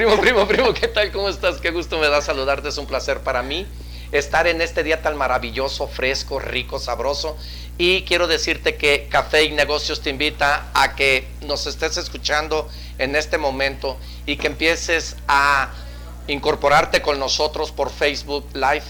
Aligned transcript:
Primo, 0.00 0.18
primo, 0.18 0.48
primo, 0.48 0.72
¿qué 0.72 0.88
tal? 0.88 1.12
¿Cómo 1.12 1.28
estás? 1.28 1.60
Qué 1.60 1.72
gusto 1.72 1.98
me 1.98 2.08
da 2.08 2.22
saludarte. 2.22 2.70
Es 2.70 2.78
un 2.78 2.86
placer 2.86 3.20
para 3.20 3.42
mí 3.42 3.66
estar 4.12 4.46
en 4.46 4.62
este 4.62 4.82
día 4.82 5.02
tan 5.02 5.14
maravilloso, 5.14 5.88
fresco, 5.88 6.38
rico, 6.38 6.78
sabroso. 6.78 7.36
Y 7.76 8.00
quiero 8.04 8.26
decirte 8.26 8.76
que 8.76 9.08
Café 9.10 9.44
y 9.44 9.52
Negocios 9.52 10.00
te 10.00 10.08
invita 10.08 10.68
a 10.72 10.96
que 10.96 11.28
nos 11.42 11.66
estés 11.66 11.98
escuchando 11.98 12.66
en 12.96 13.14
este 13.14 13.36
momento 13.36 13.98
y 14.24 14.38
que 14.38 14.46
empieces 14.46 15.16
a 15.28 15.68
incorporarte 16.28 17.02
con 17.02 17.18
nosotros 17.18 17.70
por 17.70 17.90
Facebook 17.90 18.46
Live. 18.54 18.84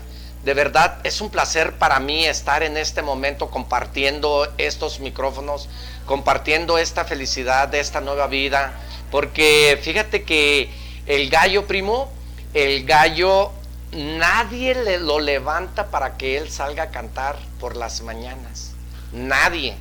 De 0.45 0.55
verdad 0.55 1.01
es 1.03 1.21
un 1.21 1.31
placer 1.31 1.73
para 1.73 1.99
mí 1.99 2.25
estar 2.25 2.63
en 2.63 2.77
este 2.77 3.03
momento 3.03 3.51
compartiendo 3.51 4.47
estos 4.59 5.01
micrófonos, 5.01 5.69
compartiendo 6.07 6.79
esta 6.79 7.05
felicidad 7.05 7.67
de 7.67 7.81
esta 7.81 8.01
nueva 8.01 8.29
vida, 8.29 8.79
porque 9.11 9.77
fíjate 9.83 10.23
que 10.23 10.71
el 11.11 11.29
gallo 11.29 11.67
primo, 11.67 12.09
el 12.55 12.85
gallo 12.85 13.51
nadie 13.91 14.77
le 14.77 15.01
lo 15.01 15.19
levanta 15.19 15.91
para 15.91 16.17
que 16.17 16.39
él 16.39 16.49
salga 16.49 16.85
a 16.85 16.91
cantar 16.91 17.37
por 17.59 17.77
las 17.77 18.03
mañanas. 18.03 18.75
Nadie. 19.13 19.77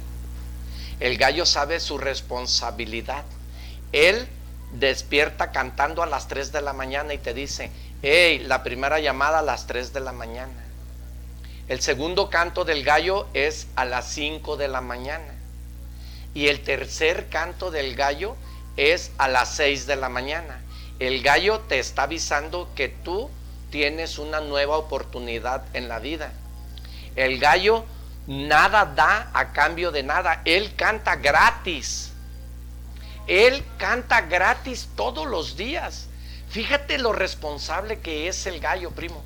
El 1.00 1.20
gallo 1.20 1.46
sabe 1.46 1.80
su 1.80 2.00
responsabilidad. 2.00 3.26
Él 3.92 4.28
despierta 4.72 5.52
cantando 5.52 6.02
a 6.02 6.08
las 6.08 6.28
3 6.28 6.52
de 6.52 6.64
la 6.64 6.74
mañana 6.74 7.14
y 7.14 7.20
te 7.20 7.36
dice, 7.36 7.70
hey, 8.02 8.40
la 8.40 8.64
primera 8.64 9.00
llamada 9.00 9.38
a 9.38 9.44
las 9.44 9.68
3 9.68 9.94
de 9.94 10.00
la 10.00 10.14
mañana. 10.14 10.66
El 11.68 11.80
segundo 11.82 12.32
canto 12.32 12.66
del 12.66 12.84
gallo 12.84 13.28
es 13.36 13.68
a 13.76 13.86
las 13.86 14.08
5 14.14 14.58
de 14.58 14.68
la 14.68 14.82
mañana. 14.82 15.36
Y 16.34 16.48
el 16.48 16.62
tercer 16.62 17.30
canto 17.30 17.70
del 17.70 17.96
gallo 17.96 18.36
es 18.78 19.12
a 19.20 19.28
las 19.28 19.54
6 19.58 19.86
de 19.86 19.96
la 19.96 20.10
mañana. 20.10 20.64
El 21.00 21.24
gallo 21.24 21.62
te 21.62 21.80
está 21.80 22.04
avisando 22.04 22.70
que 22.76 22.90
tú 22.90 23.30
tienes 23.72 24.20
una 24.20 24.42
nueva 24.42 24.78
oportunidad 24.78 25.64
en 25.74 25.88
la 25.88 26.00
vida. 26.00 26.34
El 27.16 27.40
gallo 27.40 27.86
nada 28.28 28.86
da 28.86 29.32
a 29.34 29.54
cambio 29.54 29.92
de 29.92 30.04
nada. 30.04 30.42
Él 30.44 30.76
canta 30.76 31.16
gratis. 31.16 32.12
Él 33.28 33.64
canta 33.78 34.22
gratis 34.22 34.90
todos 34.98 35.26
los 35.26 35.56
días. 35.56 36.08
Fíjate 36.50 36.98
lo 36.98 37.14
responsable 37.14 38.00
que 38.00 38.28
es 38.28 38.46
el 38.46 38.60
gallo, 38.60 38.92
primo. 38.92 39.24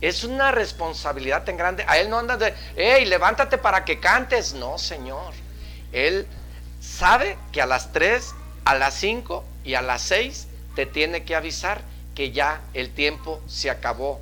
Es 0.00 0.22
una 0.22 0.52
responsabilidad 0.52 1.44
tan 1.44 1.56
grande. 1.56 1.84
A 1.88 1.98
él 1.98 2.10
no 2.10 2.18
anda 2.18 2.36
de, 2.36 2.54
hey, 2.76 3.06
levántate 3.06 3.58
para 3.58 3.84
que 3.84 3.98
cantes. 3.98 4.54
No, 4.54 4.78
Señor. 4.78 5.34
Él 5.92 6.26
sabe 6.80 7.38
que 7.50 7.60
a 7.60 7.66
las 7.66 7.92
3, 7.92 8.34
a 8.64 8.74
las 8.76 8.94
5 8.94 9.44
y 9.64 9.74
a 9.74 9.82
las 9.82 10.02
6 10.02 10.48
te 10.74 10.86
tiene 10.86 11.24
que 11.24 11.34
avisar 11.34 11.82
que 12.14 12.30
ya 12.30 12.60
el 12.74 12.90
tiempo 12.90 13.40
se 13.46 13.70
acabó. 13.70 14.20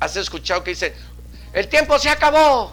¿Has 0.00 0.16
escuchado 0.16 0.62
que 0.62 0.70
dice, 0.70 0.94
el 1.52 1.68
tiempo 1.68 1.98
se 1.98 2.10
acabó? 2.10 2.72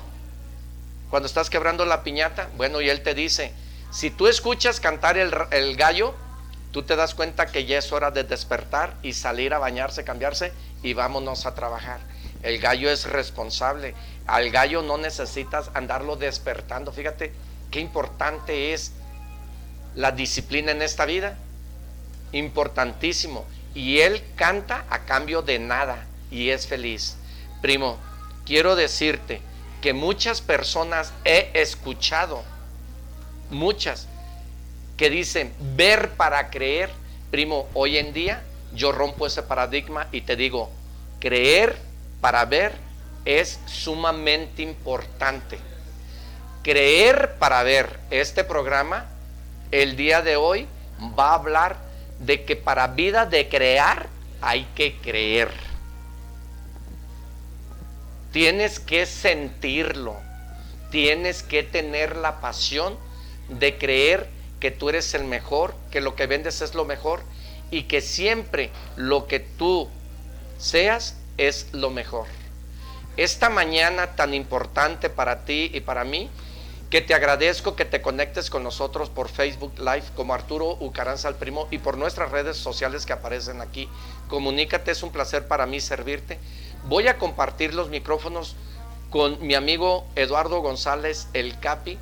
Cuando 1.09 1.27
estás 1.27 1.49
quebrando 1.49 1.85
la 1.85 2.03
piñata, 2.03 2.49
bueno, 2.57 2.81
y 2.81 2.89
él 2.89 3.03
te 3.03 3.13
dice, 3.13 3.53
si 3.91 4.09
tú 4.09 4.27
escuchas 4.27 4.79
cantar 4.79 5.17
el, 5.17 5.75
gallo, 5.75 6.15
tú 6.71 6.83
te 6.83 6.95
das 6.95 7.13
cuenta 7.13 7.45
que 7.45 7.65
ya 7.65 7.77
es 7.77 7.91
hora 7.91 8.09
de 8.09 8.23
despertar 8.23 8.95
y 9.03 9.13
salir 9.13 9.53
a 9.53 9.59
bañarse, 9.59 10.03
cambiarse 10.03 10.51
y 10.81 10.93
vámonos 10.93 11.45
a 11.45 11.53
trabajar. 11.53 11.99
El 12.41 12.59
gallo 12.59 12.89
es 12.89 13.05
responsable. 13.05 13.93
Al 14.25 14.49
gallo 14.49 14.81
no 14.81 14.97
necesitas 14.97 15.69
andarlo 15.75 16.15
despertando. 16.15 16.91
Fíjate 16.91 17.31
qué 17.69 17.79
importante 17.79 18.73
es 18.73 18.91
la 19.95 20.11
disciplina 20.11 20.71
en 20.71 20.81
esta 20.81 21.05
vida. 21.05 21.37
Importantísimo 22.33 23.45
y 23.73 23.99
él 23.99 24.21
canta 24.35 24.85
a 24.89 25.05
cambio 25.05 25.41
de 25.41 25.59
nada 25.59 26.05
y 26.29 26.49
es 26.49 26.67
feliz. 26.67 27.15
Primo, 27.61 27.97
quiero 28.45 28.75
decirte 28.75 29.41
que 29.81 29.93
muchas 29.93 30.41
personas 30.41 31.13
he 31.25 31.49
escuchado, 31.53 32.43
muchas, 33.49 34.07
que 34.97 35.09
dicen 35.09 35.53
ver 35.75 36.11
para 36.11 36.49
creer. 36.49 36.89
Primo, 37.31 37.67
hoy 37.73 37.97
en 37.97 38.13
día 38.13 38.43
yo 38.73 38.91
rompo 38.91 39.27
ese 39.27 39.43
paradigma 39.43 40.07
y 40.11 40.21
te 40.21 40.35
digo, 40.35 40.71
creer 41.19 41.77
para 42.21 42.45
ver 42.45 42.73
es 43.25 43.59
sumamente 43.65 44.61
importante. 44.61 45.57
Creer 46.61 47.35
para 47.39 47.63
ver 47.63 47.99
este 48.09 48.43
programa, 48.43 49.07
el 49.71 49.95
día 49.95 50.21
de 50.21 50.35
hoy 50.35 50.67
va 51.17 51.31
a 51.31 51.35
hablar 51.35 51.77
de 52.19 52.45
que 52.45 52.55
para 52.55 52.87
vida 52.87 53.25
de 53.25 53.49
crear 53.49 54.07
hay 54.41 54.65
que 54.75 54.97
creer. 54.97 55.49
Tienes 58.31 58.79
que 58.79 59.05
sentirlo. 59.05 60.15
Tienes 60.89 61.43
que 61.43 61.63
tener 61.63 62.15
la 62.15 62.39
pasión 62.39 62.97
de 63.49 63.77
creer 63.77 64.29
que 64.59 64.71
tú 64.71 64.89
eres 64.89 65.13
el 65.13 65.23
mejor, 65.23 65.75
que 65.91 66.01
lo 66.01 66.15
que 66.15 66.27
vendes 66.27 66.61
es 66.61 66.75
lo 66.75 66.85
mejor 66.85 67.21
y 67.71 67.83
que 67.83 68.01
siempre 68.01 68.69
lo 68.95 69.27
que 69.27 69.39
tú 69.39 69.89
seas 70.57 71.17
es 71.37 71.67
lo 71.71 71.89
mejor. 71.89 72.27
Esta 73.17 73.49
mañana 73.49 74.15
tan 74.15 74.33
importante 74.33 75.09
para 75.09 75.45
ti 75.45 75.69
y 75.73 75.81
para 75.81 76.03
mí 76.03 76.29
que 76.93 77.01
te 77.01 77.15
agradezco 77.15 77.75
que 77.75 77.85
te 77.85 78.03
conectes 78.03 78.51
con 78.51 78.61
nosotros 78.61 79.09
por 79.09 79.27
Facebook 79.27 79.73
Live 79.79 80.03
como 80.15 80.35
Arturo 80.35 80.77
Ucaranza 80.79 81.27
al 81.27 81.33
Primo 81.33 81.67
y 81.71 81.79
por 81.79 81.97
nuestras 81.97 82.29
redes 82.29 82.55
sociales 82.55 83.07
que 83.07 83.13
aparecen 83.13 83.61
aquí. 83.61 83.89
Comunícate, 84.27 84.91
es 84.91 85.01
un 85.01 85.11
placer 85.11 85.47
para 85.47 85.65
mí 85.65 85.81
servirte. 85.81 86.37
Voy 86.83 87.07
a 87.07 87.17
compartir 87.17 87.73
los 87.73 87.89
micrófonos 87.89 88.55
con 89.09 89.41
mi 89.41 89.55
amigo 89.55 90.05
Eduardo 90.15 90.61
González 90.61 91.29
El 91.33 91.59
Capi, 91.59 91.97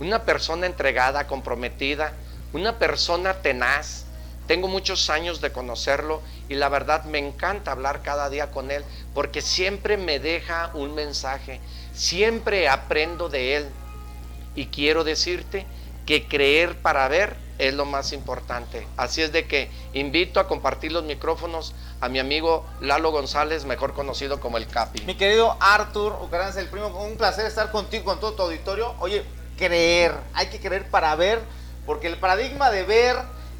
una 0.00 0.24
persona 0.24 0.64
entregada, 0.64 1.26
comprometida, 1.26 2.14
una 2.54 2.78
persona 2.78 3.42
tenaz. 3.42 4.06
Tengo 4.46 4.68
muchos 4.68 5.10
años 5.10 5.42
de 5.42 5.52
conocerlo 5.52 6.22
y 6.48 6.54
la 6.54 6.70
verdad 6.70 7.04
me 7.04 7.18
encanta 7.18 7.72
hablar 7.72 8.00
cada 8.00 8.30
día 8.30 8.50
con 8.50 8.70
él 8.70 8.84
porque 9.12 9.42
siempre 9.42 9.98
me 9.98 10.18
deja 10.18 10.70
un 10.72 10.94
mensaje, 10.94 11.60
siempre 11.92 12.70
aprendo 12.70 13.28
de 13.28 13.56
él 13.56 13.70
y 14.54 14.66
quiero 14.66 15.04
decirte 15.04 15.66
que 16.06 16.26
creer 16.26 16.76
para 16.76 17.06
ver 17.08 17.36
es 17.58 17.74
lo 17.74 17.84
más 17.84 18.12
importante. 18.12 18.86
Así 18.96 19.22
es 19.22 19.32
de 19.32 19.46
que 19.46 19.70
invito 19.92 20.40
a 20.40 20.48
compartir 20.48 20.92
los 20.92 21.04
micrófonos 21.04 21.74
a 22.00 22.08
mi 22.08 22.18
amigo 22.18 22.64
Lalo 22.80 23.12
González, 23.12 23.64
mejor 23.64 23.92
conocido 23.92 24.40
como 24.40 24.56
el 24.56 24.66
Capi. 24.66 25.02
Mi 25.02 25.14
querido 25.14 25.56
Artur 25.60 26.16
Ucaranza, 26.22 26.60
el 26.60 26.68
primo, 26.68 26.88
un 26.88 27.16
placer 27.16 27.44
estar 27.46 27.70
contigo, 27.70 28.04
con 28.04 28.18
todo 28.18 28.32
tu 28.32 28.42
auditorio. 28.42 28.94
Oye, 28.98 29.24
creer, 29.58 30.14
hay 30.32 30.46
que 30.46 30.58
creer 30.58 30.88
para 30.88 31.14
ver, 31.16 31.40
porque 31.84 32.06
el 32.06 32.16
paradigma 32.16 32.70
de 32.70 32.84
ver 32.84 33.16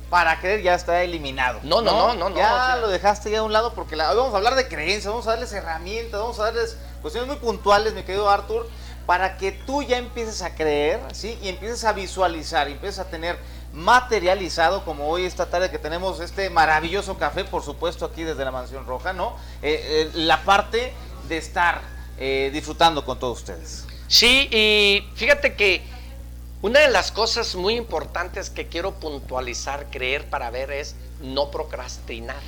para 0.08 0.40
creer 0.40 0.62
ya 0.62 0.74
está 0.74 1.02
eliminado. 1.02 1.60
No, 1.62 1.82
no, 1.82 2.14
no, 2.14 2.30
no. 2.30 2.36
Ya 2.36 2.76
lo 2.76 2.88
dejaste 2.88 3.30
ya 3.30 3.40
a 3.40 3.42
un 3.42 3.52
lado 3.52 3.74
porque 3.74 3.96
la, 3.96 4.12
vamos 4.14 4.32
a 4.32 4.38
hablar 4.38 4.54
de 4.54 4.66
creencias, 4.66 5.06
vamos 5.06 5.26
a 5.26 5.32
darles 5.32 5.52
herramientas, 5.52 6.18
vamos 6.18 6.40
a 6.40 6.44
darles 6.44 6.76
cuestiones 7.02 7.28
muy 7.28 7.36
puntuales, 7.36 7.92
mi 7.92 8.02
querido 8.02 8.28
Artur 8.28 8.66
para 9.06 9.36
que 9.36 9.52
tú 9.52 9.82
ya 9.82 9.98
empieces 9.98 10.42
a 10.42 10.54
creer, 10.54 11.00
¿sí? 11.12 11.38
Y 11.42 11.48
empieces 11.48 11.84
a 11.84 11.92
visualizar, 11.92 12.68
empieces 12.68 12.98
a 13.00 13.10
tener 13.10 13.38
materializado, 13.72 14.84
como 14.84 15.08
hoy 15.08 15.24
esta 15.24 15.46
tarde 15.46 15.70
que 15.70 15.78
tenemos 15.78 16.20
este 16.20 16.50
maravilloso 16.50 17.16
café, 17.16 17.44
por 17.44 17.62
supuesto, 17.62 18.04
aquí 18.04 18.22
desde 18.24 18.44
la 18.44 18.50
Mansión 18.50 18.86
Roja, 18.86 19.12
¿no? 19.12 19.36
Eh, 19.62 19.80
eh, 19.82 20.10
la 20.14 20.42
parte 20.42 20.92
de 21.28 21.36
estar 21.36 21.80
eh, 22.18 22.50
disfrutando 22.52 23.04
con 23.04 23.18
todos 23.18 23.38
ustedes. 23.38 23.86
Sí, 24.08 24.48
y 24.50 25.08
fíjate 25.14 25.54
que 25.54 25.82
una 26.62 26.80
de 26.80 26.90
las 26.90 27.12
cosas 27.12 27.54
muy 27.54 27.76
importantes 27.76 28.50
que 28.50 28.66
quiero 28.66 28.94
puntualizar, 28.94 29.86
creer 29.90 30.28
para 30.28 30.50
ver, 30.50 30.72
es 30.72 30.96
no 31.20 31.50
procrastinar. 31.50 32.42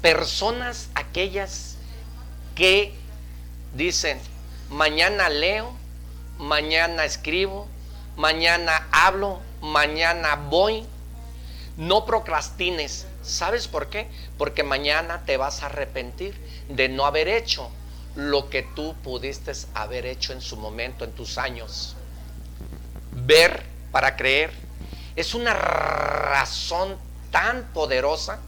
Personas 0.00 0.88
aquellas 0.94 1.76
que 2.54 2.94
dicen, 3.74 4.18
mañana 4.70 5.28
leo, 5.28 5.72
mañana 6.38 7.04
escribo, 7.04 7.66
mañana 8.16 8.88
hablo, 8.92 9.40
mañana 9.60 10.36
voy. 10.36 10.86
No 11.76 12.04
procrastines. 12.04 13.06
¿Sabes 13.22 13.66
por 13.66 13.88
qué? 13.88 14.08
Porque 14.38 14.62
mañana 14.62 15.24
te 15.24 15.36
vas 15.36 15.62
a 15.62 15.66
arrepentir 15.66 16.34
de 16.68 16.88
no 16.88 17.06
haber 17.06 17.28
hecho 17.28 17.70
lo 18.14 18.48
que 18.48 18.62
tú 18.62 18.94
pudiste 19.02 19.52
haber 19.74 20.06
hecho 20.06 20.32
en 20.32 20.40
su 20.40 20.56
momento, 20.56 21.04
en 21.04 21.12
tus 21.12 21.38
años. 21.38 21.96
Ver 23.12 23.64
para 23.90 24.16
creer 24.16 24.52
es 25.16 25.34
una 25.34 25.54
razón 25.54 26.96
tan 27.30 27.64
poderosa 27.72 28.38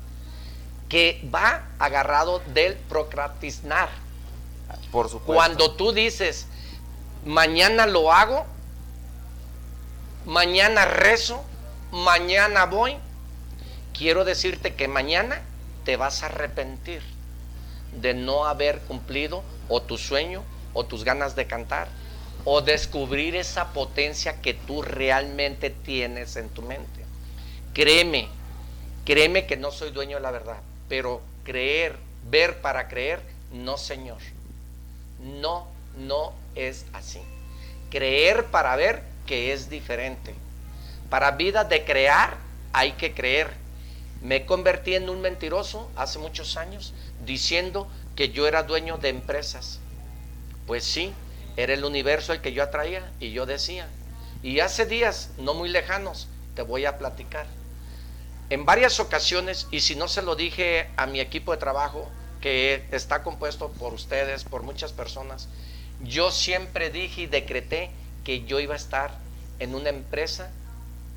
que 0.89 1.29
va 1.35 1.65
agarrado 1.79 2.41
del 2.55 2.75
procrastinar. 2.75 3.89
Cuando 5.25 5.73
tú 5.73 5.93
dices, 5.93 6.47
mañana 7.25 7.87
lo 7.87 8.13
hago, 8.13 8.47
mañana 10.25 10.85
rezo, 10.85 11.43
mañana 11.93 12.67
voy, 12.67 12.97
quiero 13.97 14.25
decirte 14.25 14.75
que 14.75 14.89
mañana 14.89 15.43
te 15.85 15.97
vas 15.97 16.23
a 16.23 16.27
arrepentir 16.27 17.03
de 18.01 18.15
no 18.15 18.47
haber 18.47 18.81
cumplido 18.81 19.43
o 19.69 19.83
tu 19.83 19.99
sueño 19.99 20.43
o 20.75 20.85
tus 20.85 21.05
ganas 21.05 21.37
de 21.37 21.47
cantar 21.47 21.89
o 22.45 22.61
descubrir 22.61 23.35
esa 23.35 23.73
potencia 23.73 24.41
que 24.41 24.55
tú 24.55 24.83
realmente 24.83 25.71
tienes 25.71 26.37
en 26.37 26.49
tu 26.49 26.63
mente. 26.63 27.05
Créeme, 27.75 28.29
créeme 29.05 29.47
que 29.47 29.57
no 29.57 29.73
soy 29.73 29.91
dueño 29.91 30.17
de 30.17 30.23
la 30.23 30.31
verdad, 30.31 30.59
pero 30.89 31.21
creer, 31.45 31.97
ver 32.31 32.61
para 32.61 32.89
creer, 32.89 33.21
no 33.53 33.77
señor. 33.77 34.19
No, 35.21 35.67
no 35.97 36.33
es 36.55 36.87
así. 36.93 37.21
Creer 37.91 38.47
para 38.47 38.77
ver 38.77 39.03
que 39.27 39.53
es 39.53 39.69
diferente. 39.71 40.35
Para 41.11 41.33
vida 41.33 41.65
de 41.65 41.85
crear 41.85 42.37
hay 42.73 42.93
que 42.93 43.15
creer. 43.15 43.53
Me 44.23 44.47
convertí 44.47 44.95
en 44.95 45.09
un 45.09 45.21
mentiroso 45.21 45.91
hace 45.97 46.19
muchos 46.19 46.57
años 46.57 46.95
diciendo 47.25 47.89
que 48.15 48.31
yo 48.31 48.47
era 48.49 48.63
dueño 48.63 48.99
de 48.99 49.11
empresas. 49.11 49.79
Pues 50.67 50.85
sí, 50.85 51.13
era 51.57 51.75
el 51.75 51.85
universo 51.85 52.33
el 52.33 52.41
que 52.41 52.53
yo 52.53 52.63
atraía 52.63 53.11
y 53.21 53.31
yo 53.31 53.47
decía. 53.47 53.89
Y 54.43 54.61
hace 54.61 54.87
días, 54.87 55.31
no 55.39 55.55
muy 55.55 55.69
lejanos, 55.69 56.29
te 56.55 56.63
voy 56.63 56.85
a 56.85 56.99
platicar. 56.99 57.47
En 58.49 58.65
varias 58.65 59.01
ocasiones, 59.01 59.67
y 59.71 59.81
si 59.81 59.97
no 59.97 60.07
se 60.09 60.23
lo 60.23 60.37
dije 60.37 60.89
a 60.97 61.07
mi 61.07 61.21
equipo 61.21 61.53
de 61.53 61.59
trabajo, 61.59 62.09
que 62.41 62.87
está 62.93 63.23
compuesto 63.23 63.71
por 63.71 63.95
ustedes, 63.95 64.45
por 64.45 64.63
muchas 64.63 64.93
personas, 64.93 65.49
yo 66.03 66.31
siempre 66.31 66.91
dije 66.91 67.23
y 67.23 67.27
decreté 67.27 67.91
que 68.25 68.45
yo 68.45 68.61
iba 68.61 68.75
a 68.75 68.77
estar 68.77 69.11
en 69.59 69.75
una 69.75 69.89
empresa 69.89 70.51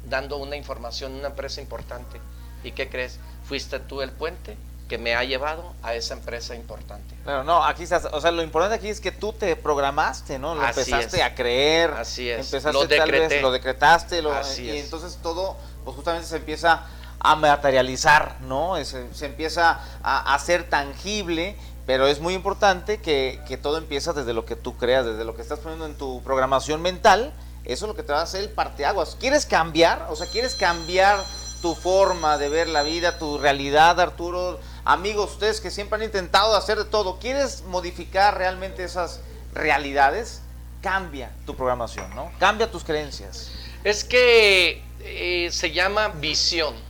dando 0.07 0.37
una 0.37 0.55
información, 0.55 1.13
una 1.13 1.27
empresa 1.27 1.61
importante. 1.61 2.19
¿Y 2.63 2.71
qué 2.71 2.89
crees? 2.89 3.19
Fuiste 3.45 3.79
tú 3.79 4.01
el 4.01 4.11
puente 4.11 4.57
que 4.87 4.97
me 4.97 5.15
ha 5.15 5.23
llevado 5.23 5.73
a 5.83 5.93
esa 5.93 6.15
empresa 6.15 6.55
importante. 6.55 7.15
Pero 7.23 7.43
no, 7.43 7.63
aquí 7.63 7.83
estás, 7.83 8.05
o 8.05 8.19
sea, 8.19 8.31
lo 8.31 8.41
importante 8.41 8.75
aquí 8.75 8.89
es 8.89 8.99
que 8.99 9.11
tú 9.11 9.33
te 9.33 9.55
programaste, 9.55 10.39
¿no? 10.39 10.55
Lo 10.55 10.65
empezaste 10.65 11.21
a 11.21 11.35
creer. 11.35 11.91
Así 11.91 12.29
es. 12.29 12.47
Empezaste 12.47 12.73
lo 12.73 12.87
tal 12.87 13.11
vez, 13.11 13.41
lo 13.41 13.51
decretaste, 13.51 14.21
lo, 14.21 14.33
y 14.57 14.77
entonces 14.77 15.19
todo, 15.21 15.55
pues 15.83 15.95
justamente 15.95 16.27
se 16.27 16.37
empieza 16.37 16.87
a 17.19 17.35
materializar, 17.35 18.37
¿no? 18.41 18.75
Se, 18.83 19.13
se 19.13 19.25
empieza 19.25 19.79
a 20.03 20.33
hacer 20.33 20.69
tangible, 20.69 21.55
pero 21.85 22.07
es 22.07 22.19
muy 22.19 22.33
importante 22.33 22.99
que, 22.99 23.41
que 23.47 23.57
todo 23.57 23.77
empieza 23.77 24.13
desde 24.13 24.33
lo 24.33 24.45
que 24.45 24.55
tú 24.55 24.77
creas, 24.77 25.05
desde 25.05 25.25
lo 25.25 25.35
que 25.35 25.41
estás 25.41 25.59
poniendo 25.59 25.85
en 25.85 25.95
tu 25.95 26.21
programación 26.23 26.81
mental. 26.81 27.33
Eso 27.65 27.85
es 27.85 27.89
lo 27.89 27.95
que 27.95 28.03
te 28.03 28.13
va 28.13 28.19
a 28.19 28.23
hacer 28.23 28.41
el 28.41 28.49
parteaguas. 28.49 29.17
¿Quieres 29.19 29.45
cambiar? 29.45 30.07
O 30.09 30.15
sea, 30.15 30.27
¿quieres 30.27 30.55
cambiar 30.55 31.23
tu 31.61 31.75
forma 31.75 32.37
de 32.37 32.49
ver 32.49 32.67
la 32.67 32.83
vida, 32.83 33.17
tu 33.17 33.37
realidad, 33.37 33.99
Arturo? 33.99 34.59
Amigos, 34.85 35.33
ustedes 35.33 35.59
que 35.59 35.69
siempre 35.69 35.97
han 35.97 36.03
intentado 36.03 36.55
hacer 36.55 36.77
de 36.77 36.85
todo, 36.85 37.19
¿quieres 37.19 37.63
modificar 37.63 38.37
realmente 38.37 38.83
esas 38.83 39.19
realidades? 39.53 40.41
Cambia 40.81 41.31
tu 41.45 41.55
programación, 41.55 42.15
¿no? 42.15 42.31
Cambia 42.39 42.71
tus 42.71 42.83
creencias. 42.83 43.51
Es 43.83 44.03
que 44.03 44.81
eh, 45.01 45.49
se 45.51 45.71
llama 45.71 46.07
visión. 46.09 46.88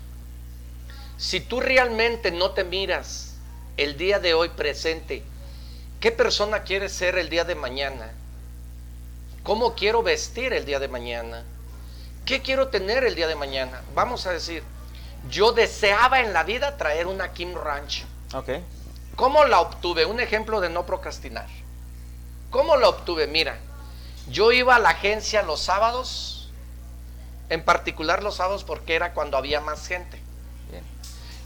Si 1.20 1.42
tú 1.42 1.60
realmente 1.60 2.32
no 2.32 2.52
te 2.52 2.64
miras 2.64 3.34
el 3.76 3.98
día 3.98 4.20
de 4.20 4.34
hoy 4.34 4.48
presente, 4.48 5.22
¿qué 6.00 6.14
persona 6.14 6.64
quieres 6.64 6.94
ser 6.94 7.18
el 7.18 7.30
día 7.30 7.44
de 7.44 7.56
mañana? 7.56 8.14
¿Cómo 9.44 9.76
quiero 9.76 10.02
vestir 10.02 10.54
el 10.54 10.64
día 10.64 10.80
de 10.80 10.88
mañana? 10.88 11.44
¿Qué 12.26 12.42
quiero 12.42 12.70
tener 12.70 13.04
el 13.04 13.16
día 13.16 13.28
de 13.28 13.36
mañana? 13.36 13.82
Vamos 13.94 14.28
a 14.28 14.32
decir, 14.32 14.64
yo 15.30 15.52
deseaba 15.52 16.22
en 16.22 16.32
la 16.32 16.44
vida 16.44 16.78
traer 16.78 17.06
una 17.06 17.34
Kim 17.34 17.54
Ranch. 17.54 18.06
Ok. 18.34 18.52
¿Cómo 19.18 19.44
la 19.44 19.60
obtuve? 19.60 20.06
Un 20.06 20.22
ejemplo 20.22 20.62
de 20.62 20.70
no 20.70 20.86
procrastinar. 20.86 21.48
¿Cómo 22.50 22.78
la 22.78 22.88
obtuve? 22.88 23.28
Mira, 23.28 23.58
yo 24.30 24.54
iba 24.54 24.78
a 24.78 24.80
la 24.80 24.92
agencia 24.92 25.44
los 25.44 25.60
sábados, 25.60 26.50
en 27.50 27.62
particular 27.62 28.24
los 28.24 28.36
sábados 28.36 28.64
porque 28.64 28.96
era 28.96 29.14
cuando 29.14 29.36
había 29.36 29.60
más 29.60 29.86
gente. 29.86 30.29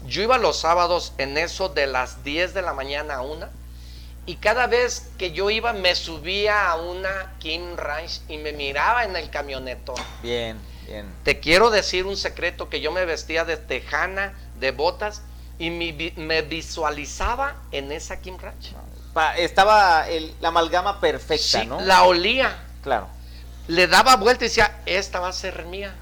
Yo 0.05 0.21
iba 0.21 0.37
los 0.37 0.59
sábados 0.59 1.13
en 1.17 1.37
eso 1.37 1.69
de 1.69 1.87
las 1.87 2.23
10 2.23 2.53
de 2.53 2.61
la 2.61 2.73
mañana 2.73 3.15
a 3.15 3.21
una 3.21 3.49
y 4.25 4.35
cada 4.35 4.67
vez 4.67 5.09
que 5.17 5.31
yo 5.31 5.49
iba 5.49 5.73
me 5.73 5.95
subía 5.95 6.69
a 6.69 6.75
una 6.75 7.33
Kim 7.39 7.75
Ranch 7.75 8.21
y 8.27 8.37
me 8.37 8.53
miraba 8.53 9.03
en 9.03 9.15
el 9.15 9.29
camioneto. 9.29 9.93
Bien 10.21 10.57
te 11.23 11.39
quiero 11.39 11.69
decir 11.69 12.05
un 12.05 12.17
secreto 12.17 12.69
que 12.69 12.81
yo 12.81 12.91
me 12.91 13.05
vestía 13.05 13.45
de 13.45 13.57
tejana, 13.57 14.33
de 14.59 14.71
botas 14.71 15.21
y 15.59 15.69
me, 15.69 16.41
visualizaba 16.41 17.55
en 17.71 17.91
esa 17.91 18.19
Kim 18.19 18.37
Ranch. 18.37 18.73
Estaba 19.37 20.05
la 20.41 20.47
amalgama 20.47 20.99
perfecta, 20.99 21.61
sí, 21.61 21.69
La 21.81 22.03
olía. 22.03 22.63
Claro. 22.81 23.07
Le 23.67 23.87
daba 23.87 24.17
vuelta 24.17 24.43
y 24.45 24.47
decía, 24.49 24.81
esta 24.85 25.19
va 25.19 25.29
a 25.29 25.33
ser 25.33 25.65
mía. 25.65 25.95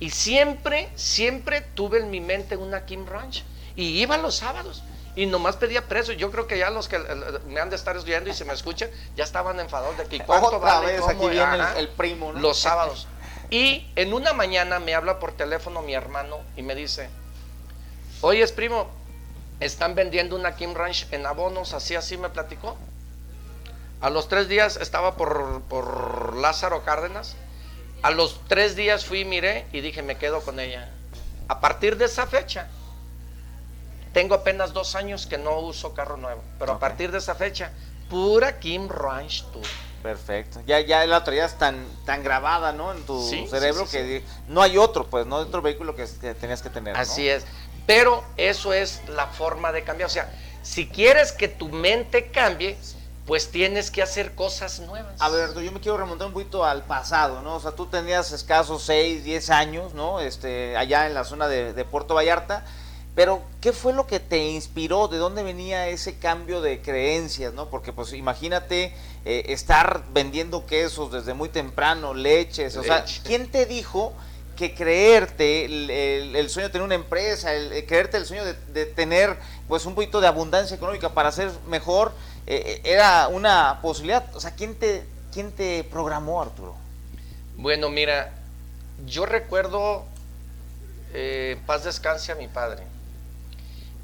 Y 0.00 0.10
siempre, 0.10 0.90
siempre 0.96 1.60
tuve 1.60 2.00
en 2.00 2.10
mi 2.10 2.20
mente 2.20 2.56
una 2.56 2.84
Kim 2.84 3.06
Ranch. 3.06 3.44
Y 3.76 4.00
iba 4.00 4.16
los 4.16 4.36
sábados. 4.36 4.82
Y 5.16 5.26
nomás 5.26 5.56
pedía 5.56 5.86
preso. 5.86 6.12
Yo 6.12 6.30
creo 6.30 6.46
que 6.46 6.58
ya 6.58 6.70
los 6.70 6.88
que 6.88 6.98
me 7.46 7.60
han 7.60 7.70
de 7.70 7.76
estar 7.76 7.96
oyendo 7.96 8.30
y 8.30 8.34
se 8.34 8.44
me 8.44 8.52
escuchan, 8.52 8.90
ya 9.16 9.24
estaban 9.24 9.60
enfadados 9.60 9.96
de 9.96 10.06
que 10.06 10.20
cuánto 10.20 10.58
vale, 10.58 10.98
aquí 10.98 11.28
viene 11.28 11.64
el, 11.76 11.88
primo, 11.88 12.32
Los 12.32 12.58
sábados. 12.58 13.06
Y 13.50 13.86
en 13.94 14.12
una 14.12 14.32
mañana 14.32 14.80
me 14.80 14.94
habla 14.94 15.20
por 15.20 15.32
teléfono 15.32 15.82
mi 15.82 15.94
hermano 15.94 16.40
y 16.56 16.62
me 16.62 16.74
dice, 16.74 17.08
oye, 18.20 18.46
primo, 18.48 18.88
están 19.60 19.94
vendiendo 19.94 20.34
una 20.34 20.56
Kim 20.56 20.74
Ranch 20.74 21.06
en 21.12 21.26
abonos, 21.26 21.74
así, 21.74 21.94
así 21.94 22.16
me 22.16 22.30
platicó. 22.30 22.76
A 24.00 24.10
los 24.10 24.28
tres 24.28 24.48
días 24.48 24.76
estaba 24.76 25.14
por, 25.14 25.62
por 25.62 26.36
Lázaro 26.36 26.84
Cárdenas. 26.84 27.36
A 28.04 28.10
los 28.10 28.38
tres 28.48 28.76
días 28.76 29.06
fui, 29.06 29.24
miré 29.24 29.64
y 29.72 29.80
dije, 29.80 30.02
me 30.02 30.18
quedo 30.18 30.42
con 30.42 30.60
ella. 30.60 30.90
A 31.48 31.62
partir 31.62 31.96
de 31.96 32.04
esa 32.04 32.26
fecha, 32.26 32.68
tengo 34.12 34.34
apenas 34.34 34.74
dos 34.74 34.94
años 34.94 35.26
que 35.26 35.38
no 35.38 35.58
uso 35.60 35.94
carro 35.94 36.18
nuevo, 36.18 36.44
pero 36.58 36.72
a 36.72 36.78
partir 36.78 37.10
de 37.10 37.16
esa 37.16 37.34
fecha, 37.34 37.72
pura 38.10 38.60
Kim 38.60 38.90
Ranch 38.90 39.44
Tour. 39.50 39.64
Perfecto. 40.02 40.60
Ya, 40.66 40.80
ya 40.80 41.06
la 41.06 41.24
traías 41.24 41.56
tan, 41.56 41.82
tan 42.04 42.22
grabada, 42.22 42.74
¿no? 42.74 42.92
En 42.92 43.06
tu 43.06 43.26
cerebro 43.48 43.88
que 43.88 44.22
no 44.48 44.60
hay 44.60 44.76
otro, 44.76 45.06
pues, 45.06 45.24
no 45.24 45.38
hay 45.38 45.44
otro 45.44 45.62
vehículo 45.62 45.96
que, 45.96 46.04
tenías 46.34 46.60
que 46.60 46.68
tener. 46.68 46.94
Así 46.98 47.26
es. 47.26 47.46
Pero 47.86 48.22
eso 48.36 48.74
es 48.74 49.00
la 49.08 49.28
forma 49.28 49.72
de 49.72 49.82
cambiar. 49.82 50.08
O 50.08 50.12
sea, 50.12 50.30
si 50.62 50.88
quieres 50.90 51.32
que 51.32 51.48
tu 51.48 51.70
mente 51.70 52.30
cambie, 52.30 52.76
pues 53.26 53.50
tienes 53.50 53.90
que 53.90 54.02
hacer 54.02 54.34
cosas 54.34 54.80
nuevas. 54.80 55.14
A 55.20 55.28
ver, 55.30 55.54
yo 55.54 55.72
me 55.72 55.80
quiero 55.80 55.96
remontar 55.96 56.26
un 56.26 56.34
poquito 56.34 56.64
al 56.64 56.84
pasado, 56.84 57.42
¿no? 57.42 57.56
O 57.56 57.60
sea, 57.60 57.72
tú 57.72 57.86
tenías 57.86 58.32
escasos 58.32 58.82
6, 58.84 59.24
10 59.24 59.50
años, 59.50 59.94
¿no? 59.94 60.20
Este, 60.20 60.76
allá 60.76 61.06
en 61.06 61.14
la 61.14 61.24
zona 61.24 61.48
de, 61.48 61.72
de 61.72 61.84
Puerto 61.84 62.14
Vallarta 62.14 62.64
pero, 63.14 63.42
¿qué 63.60 63.72
fue 63.72 63.92
lo 63.92 64.06
que 64.06 64.18
te 64.18 64.38
inspiró? 64.48 65.06
¿De 65.06 65.18
dónde 65.18 65.44
venía 65.44 65.88
ese 65.88 66.18
cambio 66.18 66.60
de 66.60 66.82
creencias? 66.82 67.54
¿no? 67.54 67.70
Porque, 67.70 67.92
pues, 67.92 68.12
imagínate 68.12 68.92
eh, 69.24 69.44
estar 69.48 70.02
vendiendo 70.12 70.66
quesos 70.66 71.12
desde 71.12 71.32
muy 71.32 71.48
temprano, 71.48 72.12
leches. 72.12 72.76
O 72.76 72.82
sea, 72.82 73.04
¿quién 73.22 73.50
te 73.50 73.66
dijo 73.66 74.12
que 74.56 74.74
creerte 74.74 75.64
el, 75.64 76.50
sueño 76.50 76.68
de 76.68 76.72
tener 76.72 76.84
una 76.84 76.96
empresa, 76.96 77.52
el, 77.54 77.86
creerte 77.86 78.16
el 78.16 78.26
sueño 78.26 78.44
de, 78.44 78.86
tener, 78.86 79.36
pues, 79.68 79.86
un 79.86 79.94
poquito 79.94 80.20
de 80.20 80.26
abundancia 80.26 80.76
económica 80.76 81.10
para 81.10 81.30
ser 81.30 81.52
mejor, 81.68 82.12
eh, 82.46 82.62
eh, 82.66 82.80
era 82.84 83.28
una 83.28 83.80
posibilidad? 83.82 84.24
O 84.34 84.40
sea, 84.40 84.52
¿quién 84.52 84.74
te, 84.74 85.04
¿quién 85.32 85.52
te 85.52 85.84
programó, 85.84 86.42
Arturo? 86.42 86.74
Bueno, 87.56 87.90
mira, 87.90 88.32
yo 89.06 89.26
recuerdo, 89.26 90.04
paz 91.66 91.84
descanse 91.84 92.32
a 92.32 92.34
mi 92.34 92.48
padre 92.48 92.82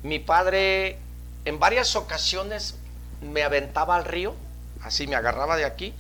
mi 0.02 0.18
padre 0.18 0.98
en 1.44 1.58
varias 1.58 1.96
ocasiones 1.96 2.74
me 3.20 3.42
aventaba 3.42 3.96
al 3.96 4.04
río, 4.04 4.34
así 4.82 5.06
me 5.06 5.16
agarraba 5.16 5.56
de 5.56 5.64
aquí 5.64 5.94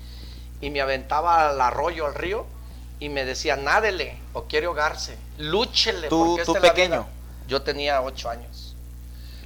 y 0.60 0.70
me 0.70 0.80
aventaba 0.80 1.50
al 1.50 1.60
arroyo, 1.60 2.06
al 2.06 2.14
río 2.14 2.46
y 2.98 3.08
me 3.08 3.24
decía, 3.24 3.56
nádele 3.56 4.16
o 4.32 4.44
quiere 4.44 4.66
ahogarse, 4.66 5.16
lúchele. 5.38 6.08
¿Tú, 6.08 6.38
porque 6.46 6.68
pequeño? 6.68 7.06
Yo 7.46 7.62
tenía 7.62 8.00
ocho 8.02 8.30
años. 8.30 8.49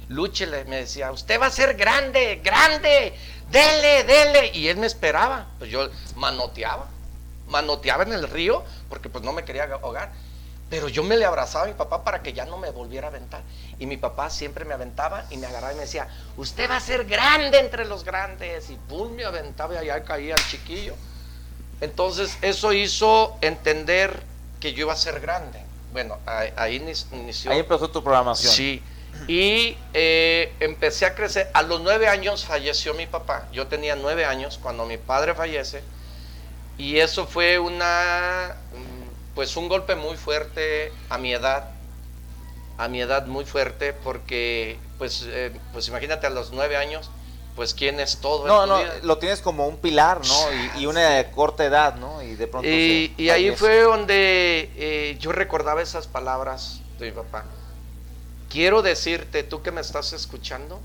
Lúchele, 0.09 0.65
me 0.65 0.77
decía, 0.77 1.11
usted 1.11 1.39
va 1.41 1.47
a 1.47 1.51
ser 1.51 1.75
grande, 1.75 2.41
grande, 2.43 3.13
dele, 3.49 4.03
dele. 4.03 4.51
Y 4.53 4.67
él 4.67 4.77
me 4.77 4.87
esperaba, 4.87 5.47
pues 5.57 5.69
yo 5.71 5.89
manoteaba, 6.15 6.87
manoteaba 7.47 8.03
en 8.03 8.13
el 8.13 8.27
río 8.29 8.63
porque 8.89 9.09
pues 9.09 9.23
no 9.23 9.33
me 9.33 9.43
quería 9.43 9.63
ahogar. 9.65 10.11
Pero 10.69 10.89
yo 10.89 11.03
me 11.03 11.15
le 11.15 11.25
abrazaba 11.25 11.65
a 11.65 11.67
mi 11.67 11.73
papá 11.73 12.03
para 12.03 12.23
que 12.23 12.33
ya 12.33 12.45
no 12.45 12.57
me 12.57 12.71
volviera 12.71 13.07
a 13.07 13.09
aventar. 13.11 13.41
Y 13.77 13.85
mi 13.85 13.97
papá 13.97 14.29
siempre 14.31 14.65
me 14.65 14.73
aventaba 14.73 15.25
y 15.29 15.37
me 15.37 15.45
agarraba 15.45 15.73
y 15.73 15.75
me 15.75 15.81
decía, 15.83 16.07
usted 16.37 16.69
va 16.69 16.77
a 16.77 16.79
ser 16.79 17.05
grande 17.05 17.59
entre 17.59 17.85
los 17.85 18.03
grandes. 18.03 18.69
Y 18.71 18.75
pum, 18.75 19.11
me 19.13 19.25
aventaba 19.25 19.75
y 19.75 19.77
allá 19.77 20.03
caía 20.03 20.33
el 20.35 20.47
chiquillo. 20.47 20.95
Entonces 21.81 22.37
eso 22.41 22.73
hizo 22.73 23.37
entender 23.41 24.23
que 24.59 24.73
yo 24.73 24.81
iba 24.81 24.93
a 24.93 24.97
ser 24.97 25.19
grande. 25.19 25.61
bueno, 25.93 26.17
ahí, 26.25 26.51
ahí 26.57 26.79
inic- 26.79 27.05
inició. 27.13 27.51
Ahí 27.51 27.59
empezó 27.59 27.89
tu 27.89 28.03
programación. 28.03 28.51
Sí. 28.51 28.81
Y 29.27 29.77
eh, 29.93 30.53
empecé 30.59 31.05
a 31.05 31.15
crecer. 31.15 31.49
A 31.53 31.63
los 31.63 31.81
nueve 31.81 32.07
años 32.07 32.45
falleció 32.45 32.93
mi 32.93 33.07
papá. 33.07 33.47
Yo 33.51 33.67
tenía 33.67 33.95
nueve 33.95 34.25
años 34.25 34.59
cuando 34.61 34.85
mi 34.85 34.97
padre 34.97 35.33
fallece. 35.33 35.81
Y 36.77 36.97
eso 36.99 37.25
fue 37.25 37.57
una, 37.57 38.55
pues 39.33 39.55
un 39.57 39.69
golpe 39.69 39.95
muy 39.95 40.17
fuerte 40.17 40.91
a 41.09 41.17
mi 41.17 41.33
edad. 41.33 41.71
A 42.77 42.87
mi 42.87 43.01
edad 43.01 43.25
muy 43.25 43.45
fuerte 43.45 43.93
porque, 43.93 44.77
pues, 44.97 45.25
eh, 45.27 45.53
pues 45.71 45.87
imagínate 45.87 46.27
a 46.27 46.29
los 46.29 46.51
nueve 46.51 46.75
años, 46.75 47.09
pues 47.55 47.73
quién 47.73 48.01
es 48.01 48.17
todo. 48.17 48.45
No, 48.45 48.65
no, 48.65 48.79
vida? 48.79 48.95
lo 49.03 49.17
tienes 49.17 49.41
como 49.41 49.65
un 49.67 49.77
pilar, 49.77 50.19
¿no? 50.27 50.53
Y, 50.75 50.81
y 50.81 50.85
una 50.85 51.31
corta 51.31 51.63
edad, 51.63 51.95
¿no? 51.95 52.21
Y 52.21 52.35
de 52.35 52.47
pronto. 52.47 52.67
Y, 52.67 53.13
se 53.15 53.21
y 53.21 53.29
ahí 53.29 53.55
fue 53.55 53.81
donde 53.81 54.69
eh, 54.75 55.17
yo 55.19 55.31
recordaba 55.31 55.81
esas 55.81 56.07
palabras 56.07 56.81
de 56.99 57.05
mi 57.05 57.11
papá. 57.13 57.45
Quiero 58.55 58.81
decirte, 58.81 59.43
tú 59.43 59.61
que 59.61 59.71
me 59.71 59.81
estás 59.81 60.13
escuchando, 60.13 60.79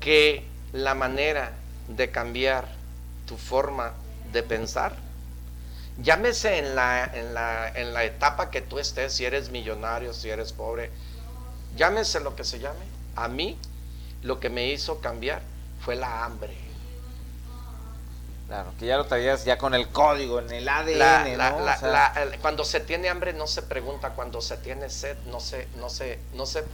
que 0.00 0.42
la 0.72 0.94
manera 0.94 1.52
de 1.88 2.10
cambiar 2.10 2.66
tu 3.26 3.36
forma 3.36 3.92
de 4.32 4.42
pensar, 4.42 4.96
llámese 6.02 6.56
en 6.56 6.74
la, 6.74 7.04
en 7.04 7.34
la, 7.34 7.68
en 7.68 7.92
la 7.92 8.02
etapa 8.04 8.50
que 8.50 8.62
tú 8.62 8.78
estés, 8.78 9.12
si 9.12 9.26
eres 9.26 9.50
millonario, 9.50 10.14
si 10.14 10.30
eres 10.30 10.54
pobre, 10.54 10.90
llámese 11.76 12.20
lo 12.20 12.34
que 12.34 12.44
se 12.44 12.60
llame, 12.60 12.86
a 13.14 13.28
mí 13.28 13.58
lo 14.22 14.40
que 14.40 14.48
me 14.48 14.68
hizo 14.68 15.02
cambiar 15.02 15.42
fue 15.84 15.96
la 15.96 16.24
hambre. 16.24 16.63
Claro, 18.46 18.72
que 18.78 18.86
ya 18.86 18.98
lo 18.98 19.06
traías 19.06 19.44
ya 19.44 19.56
con 19.56 19.74
el 19.74 19.88
código, 19.88 20.38
en 20.38 20.50
el 20.52 20.68
ADN, 20.68 20.98
La- 20.98 21.24
¿no? 21.24 21.36
la- 21.36 21.54
O 21.56 21.60
la- 21.64 21.76
sea, 21.78 21.88
la- 21.88 22.22
el- 22.22 22.38
cuando 22.40 22.64
se 22.64 22.80
tiene 22.80 23.08
hambre 23.08 23.32
no 23.32 23.46
se 23.46 23.62
pregunta, 23.62 24.10
cuando 24.10 24.40
se 24.42 24.56
tiene 24.58 24.90
sed 24.90 25.16
no 25.26 25.40
se, 25.40 25.66
no 25.78 25.88
se, 25.88 26.18
no 26.34 26.44
se, 26.44 26.60
no 26.62 26.66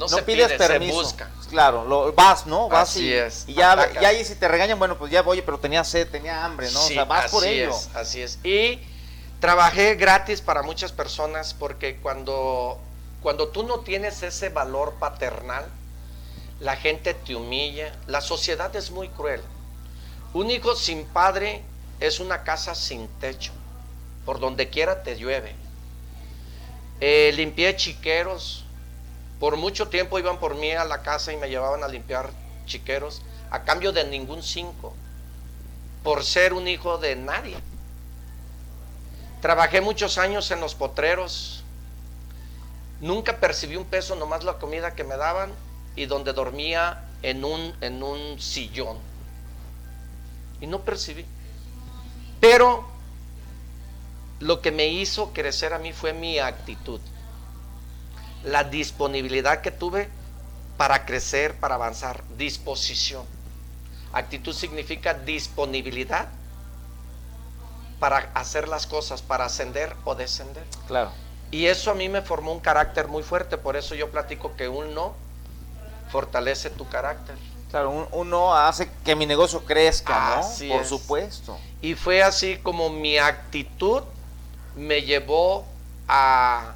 no 0.00 0.08
se 0.08 0.22
pides 0.22 0.48
pide, 0.48 0.58
permiso. 0.58 0.92
se 0.98 1.02
busca. 1.02 1.30
Claro, 1.48 1.84
lo, 1.86 2.12
vas, 2.12 2.46
¿no? 2.46 2.68
Vas 2.68 2.90
Así 2.90 3.06
y, 3.06 3.12
es, 3.14 3.44
y 3.46 3.54
ya, 3.54 3.72
ahí 4.06 4.22
si 4.24 4.34
te 4.34 4.48
regañan, 4.48 4.78
bueno, 4.78 4.98
pues 4.98 5.10
ya 5.10 5.22
voy, 5.22 5.40
pero 5.40 5.58
tenía 5.58 5.82
sed, 5.82 6.08
tenía 6.10 6.44
hambre, 6.44 6.70
¿no? 6.72 6.80
Sí, 6.80 6.92
o 6.92 6.94
sea, 6.96 7.04
vas 7.04 7.30
por 7.30 7.44
ello. 7.44 7.70
es, 7.70 7.88
así 7.94 8.20
es. 8.20 8.38
Y 8.44 8.80
trabajé 9.40 9.94
gratis 9.94 10.40
para 10.42 10.62
muchas 10.62 10.92
personas 10.92 11.54
porque 11.54 11.96
cuando, 12.02 12.78
cuando 13.22 13.48
tú 13.48 13.62
no 13.62 13.80
tienes 13.80 14.22
ese 14.22 14.50
valor 14.50 14.94
paternal, 14.98 15.64
la 16.60 16.76
gente 16.76 17.14
te 17.14 17.34
humilla, 17.34 17.94
la 18.06 18.20
sociedad 18.20 18.74
es 18.76 18.90
muy 18.90 19.08
cruel. 19.08 19.40
Un 20.34 20.50
hijo 20.50 20.74
sin 20.74 21.04
padre 21.04 21.62
es 22.00 22.18
una 22.18 22.42
casa 22.42 22.74
sin 22.74 23.06
techo, 23.20 23.52
por 24.26 24.40
donde 24.40 24.68
quiera 24.68 25.04
te 25.04 25.16
llueve. 25.16 25.54
Eh, 27.00 27.32
limpié 27.36 27.76
chiqueros, 27.76 28.64
por 29.38 29.56
mucho 29.56 29.86
tiempo 29.86 30.18
iban 30.18 30.40
por 30.40 30.56
mí 30.56 30.72
a 30.72 30.84
la 30.84 31.02
casa 31.02 31.32
y 31.32 31.36
me 31.36 31.48
llevaban 31.48 31.84
a 31.84 31.88
limpiar 31.88 32.30
chiqueros 32.66 33.22
a 33.52 33.62
cambio 33.62 33.92
de 33.92 34.08
ningún 34.08 34.42
cinco, 34.42 34.92
por 36.02 36.24
ser 36.24 36.52
un 36.52 36.66
hijo 36.66 36.98
de 36.98 37.14
nadie. 37.14 37.56
Trabajé 39.40 39.80
muchos 39.80 40.18
años 40.18 40.50
en 40.50 40.58
los 40.58 40.74
potreros, 40.74 41.62
nunca 43.00 43.36
percibí 43.36 43.76
un 43.76 43.84
peso, 43.84 44.16
nomás 44.16 44.42
la 44.42 44.54
comida 44.54 44.96
que 44.96 45.04
me 45.04 45.16
daban 45.16 45.52
y 45.94 46.06
donde 46.06 46.32
dormía 46.32 47.04
en 47.22 47.44
un, 47.44 47.72
en 47.80 48.02
un 48.02 48.40
sillón. 48.40 49.13
Y 50.64 50.66
no 50.66 50.80
percibí. 50.80 51.26
Pero 52.40 52.88
lo 54.40 54.62
que 54.62 54.72
me 54.72 54.86
hizo 54.88 55.34
crecer 55.34 55.74
a 55.74 55.78
mí 55.78 55.92
fue 55.92 56.14
mi 56.14 56.38
actitud, 56.38 57.02
la 58.44 58.64
disponibilidad 58.64 59.60
que 59.60 59.70
tuve 59.70 60.08
para 60.78 61.04
crecer, 61.04 61.54
para 61.60 61.74
avanzar, 61.74 62.24
disposición. 62.38 63.26
Actitud 64.14 64.54
significa 64.54 65.12
disponibilidad 65.12 66.28
para 68.00 68.30
hacer 68.32 68.68
las 68.68 68.86
cosas, 68.86 69.20
para 69.20 69.44
ascender 69.44 69.94
o 70.04 70.14
descender. 70.14 70.64
Claro. 70.86 71.12
Y 71.50 71.66
eso 71.66 71.90
a 71.90 71.94
mí 71.94 72.08
me 72.08 72.22
formó 72.22 72.52
un 72.52 72.60
carácter 72.60 73.08
muy 73.08 73.22
fuerte, 73.22 73.58
por 73.58 73.76
eso 73.76 73.94
yo 73.94 74.10
platico 74.10 74.56
que 74.56 74.66
un 74.66 74.94
no 74.94 75.14
fortalece 76.10 76.70
tu 76.70 76.88
carácter. 76.88 77.36
Claro, 77.74 77.90
un- 77.90 78.06
uno 78.12 78.54
hace 78.54 78.88
que 79.04 79.16
mi 79.16 79.26
negocio 79.26 79.64
crezca, 79.64 80.36
¿no? 80.36 80.68
Por 80.68 80.82
es. 80.82 80.88
supuesto. 80.88 81.58
Y 81.82 81.96
fue 81.96 82.22
así 82.22 82.56
como 82.58 82.88
mi 82.88 83.18
actitud 83.18 84.04
me 84.76 85.02
llevó 85.02 85.66
a, 86.06 86.74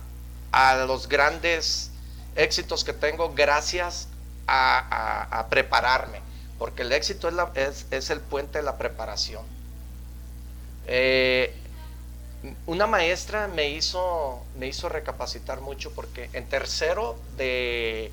a 0.50 0.74
los 0.88 1.08
grandes 1.08 1.92
éxitos 2.34 2.82
que 2.82 2.92
tengo 2.92 3.32
gracias 3.32 4.08
a, 4.48 5.28
a- 5.30 5.38
a 5.38 5.46
prepararme. 5.46 6.20
Porque 6.58 6.82
el 6.82 6.90
éxito 6.90 7.28
es, 7.28 7.34
la- 7.34 7.52
es- 7.54 7.86
es 7.92 8.10
el 8.10 8.18
puente 8.18 8.58
de 8.58 8.64
la 8.64 8.76
preparación. 8.76 9.44
Eh, 10.88 11.54
una 12.66 12.88
maestra 12.88 13.46
me 13.46 13.68
hizo, 13.70 14.42
me 14.58 14.66
hizo 14.66 14.88
recapacitar 14.88 15.60
mucho 15.60 15.92
porque 15.92 16.28
en 16.32 16.44
tercero 16.48 17.16
de, 17.36 18.10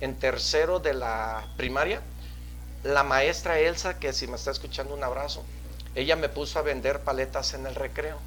en 0.00 0.14
tercero 0.14 0.80
de 0.80 0.94
la 0.94 1.44
primaria, 1.58 2.00
la 2.84 3.02
maestra 3.02 3.58
Elsa, 3.58 3.98
que 3.98 4.12
si 4.12 4.26
me 4.26 4.36
está 4.36 4.50
escuchando 4.50 4.94
un 4.94 5.02
abrazo, 5.02 5.44
ella 5.94 6.16
me 6.16 6.28
puso 6.28 6.58
a 6.58 6.62
vender 6.62 7.00
paletas 7.00 7.54
en 7.54 7.66
el 7.66 7.74
recreo. 7.74 8.18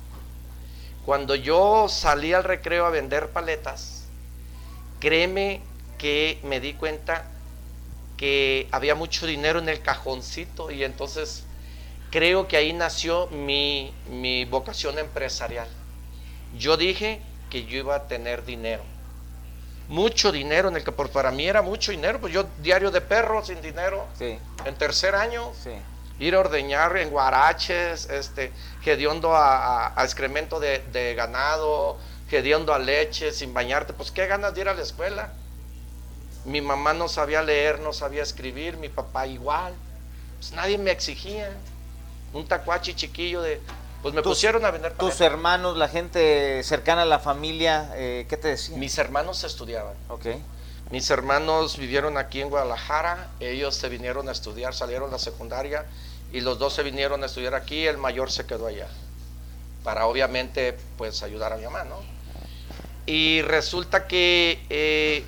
Cuando 1.05 1.35
yo 1.35 1.87
salí 1.87 2.33
al 2.33 2.43
recreo 2.43 2.85
a 2.85 2.89
vender 2.89 3.29
paletas, 3.29 4.03
créeme 4.99 5.61
que 5.97 6.39
me 6.43 6.59
di 6.59 6.73
cuenta 6.73 7.25
que 8.17 8.67
había 8.71 8.95
mucho 8.95 9.27
dinero 9.27 9.59
en 9.59 9.69
el 9.69 9.81
cajoncito 9.81 10.71
y 10.71 10.83
entonces 10.83 11.43
creo 12.09 12.47
que 12.47 12.57
ahí 12.57 12.73
nació 12.73 13.27
mi, 13.27 13.93
mi 14.09 14.45
vocación 14.45 14.97
empresarial. 14.97 15.67
Yo 16.57 16.77
dije 16.77 17.21
que 17.51 17.65
yo 17.65 17.77
iba 17.77 17.95
a 17.95 18.07
tener 18.07 18.43
dinero. 18.43 18.83
Mucho 19.87 20.31
dinero 20.31 20.67
en 20.67 20.75
el 20.75 20.83
que 20.83 20.91
por 20.91 21.09
para 21.09 21.31
mí 21.31 21.47
era 21.47 21.61
mucho 21.61 21.91
dinero, 21.91 22.19
pues 22.19 22.33
yo 22.33 22.45
diario 22.57 22.91
de 22.91 22.99
perro 23.01 23.43
sin 23.45 23.61
dinero 23.61 24.05
Sí, 24.17 24.37
en 24.65 24.75
tercer 24.75 25.15
año 25.15 25.53
sí. 25.63 25.71
ir 26.19 26.35
a 26.35 26.39
ordeñar 26.41 26.97
en 26.97 27.09
guaraches, 27.09 28.09
este, 28.09 28.51
hediondo 28.83 29.33
a, 29.33 29.87
a- 29.87 29.93
a 30.01 30.03
excremento 30.03 30.59
de, 30.59 30.79
de 30.91 31.15
ganado, 31.15 31.97
hediondo 32.29 32.73
a 32.73 32.79
leche, 32.79 33.31
sin 33.31 33.53
bañarte, 33.53 33.93
pues 33.93 34.11
qué 34.11 34.27
ganas 34.27 34.53
de 34.53 34.61
ir 34.61 34.67
a 34.69 34.73
la 34.73 34.81
escuela. 34.81 35.31
Mi 36.43 36.59
mamá 36.61 36.93
no 36.93 37.07
sabía 37.07 37.41
leer, 37.41 37.79
no 37.79 37.93
sabía 37.93 38.23
escribir, 38.23 38.75
mi 38.77 38.89
papá 38.89 39.25
igual. 39.27 39.73
Pues 40.39 40.51
nadie 40.53 40.77
me 40.77 40.91
exigía. 40.91 41.49
Un 42.33 42.45
tacuachi 42.45 42.93
chiquillo 42.93 43.41
de, 43.41 43.61
pues 44.07 44.15
me 44.15 44.21
Tus- 44.21 44.37
pusieron 44.37 44.63
a 44.63 44.71
vender 44.71 44.91
Tus 44.93 44.99
paletas. 44.99 45.19
hermanos, 45.21 45.75
la 45.75 45.89
gente 45.89 46.63
cercana 46.63 47.01
a 47.01 47.05
la 47.05 47.19
familia, 47.19 47.91
eh, 47.95 48.25
¿qué 48.29 48.37
te 48.37 48.47
decían? 48.47 48.79
Mis 48.79 48.97
hermanos 48.97 49.43
estudiaban. 49.43 49.95
Ok. 50.07 50.27
Mis 50.91 51.09
hermanos 51.09 51.77
vivieron 51.77 52.17
aquí 52.17 52.39
en 52.39 52.49
Guadalajara, 52.49 53.27
ellos 53.41 53.75
se 53.75 53.89
vinieron 53.89 54.29
a 54.29 54.31
estudiar, 54.31 54.73
salieron 54.73 55.11
la 55.11 55.19
secundaria 55.19 55.83
y 56.31 56.39
los 56.39 56.57
dos 56.57 56.73
se 56.73 56.83
vinieron 56.83 57.21
a 57.21 57.25
estudiar 57.25 57.53
aquí, 57.53 57.85
el 57.85 57.97
mayor 57.97 58.31
se 58.31 58.45
quedó 58.45 58.67
allá, 58.67 58.87
para 59.83 60.07
obviamente 60.07 60.77
pues 60.97 61.21
ayudar 61.21 61.51
a 61.51 61.57
mi 61.57 61.65
mamá, 61.65 61.83
¿no? 61.83 61.97
Y 63.05 63.41
resulta 63.41 64.07
que 64.07 64.65
eh, 64.69 65.25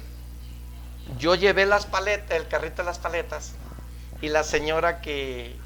yo 1.18 1.36
llevé 1.36 1.66
las 1.66 1.86
paletas, 1.86 2.32
el 2.38 2.48
carrito 2.48 2.78
de 2.78 2.84
las 2.86 3.00
paletas, 3.00 3.52
y 4.22 4.30
la 4.30 4.46
señora 4.46 5.02
que, 5.02 5.58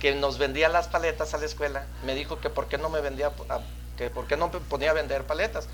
que 0.00 0.14
nos 0.14 0.38
vendía 0.38 0.68
las 0.68 0.88
paletas 0.88 1.34
a 1.34 1.38
la 1.38 1.46
escuela 1.46 1.86
me 2.04 2.14
dijo 2.14 2.40
que 2.40 2.50
por 2.50 2.66
qué 2.66 2.78
no 2.78 2.88
me 2.88 3.00
vendía, 3.00 3.30
que 3.96 4.10
por 4.10 4.26
qué 4.26 4.36
no 4.36 4.48
me 4.48 4.60
ponía 4.60 4.90
a 4.90 4.94
vender 4.94 5.24
paletas. 5.24 5.68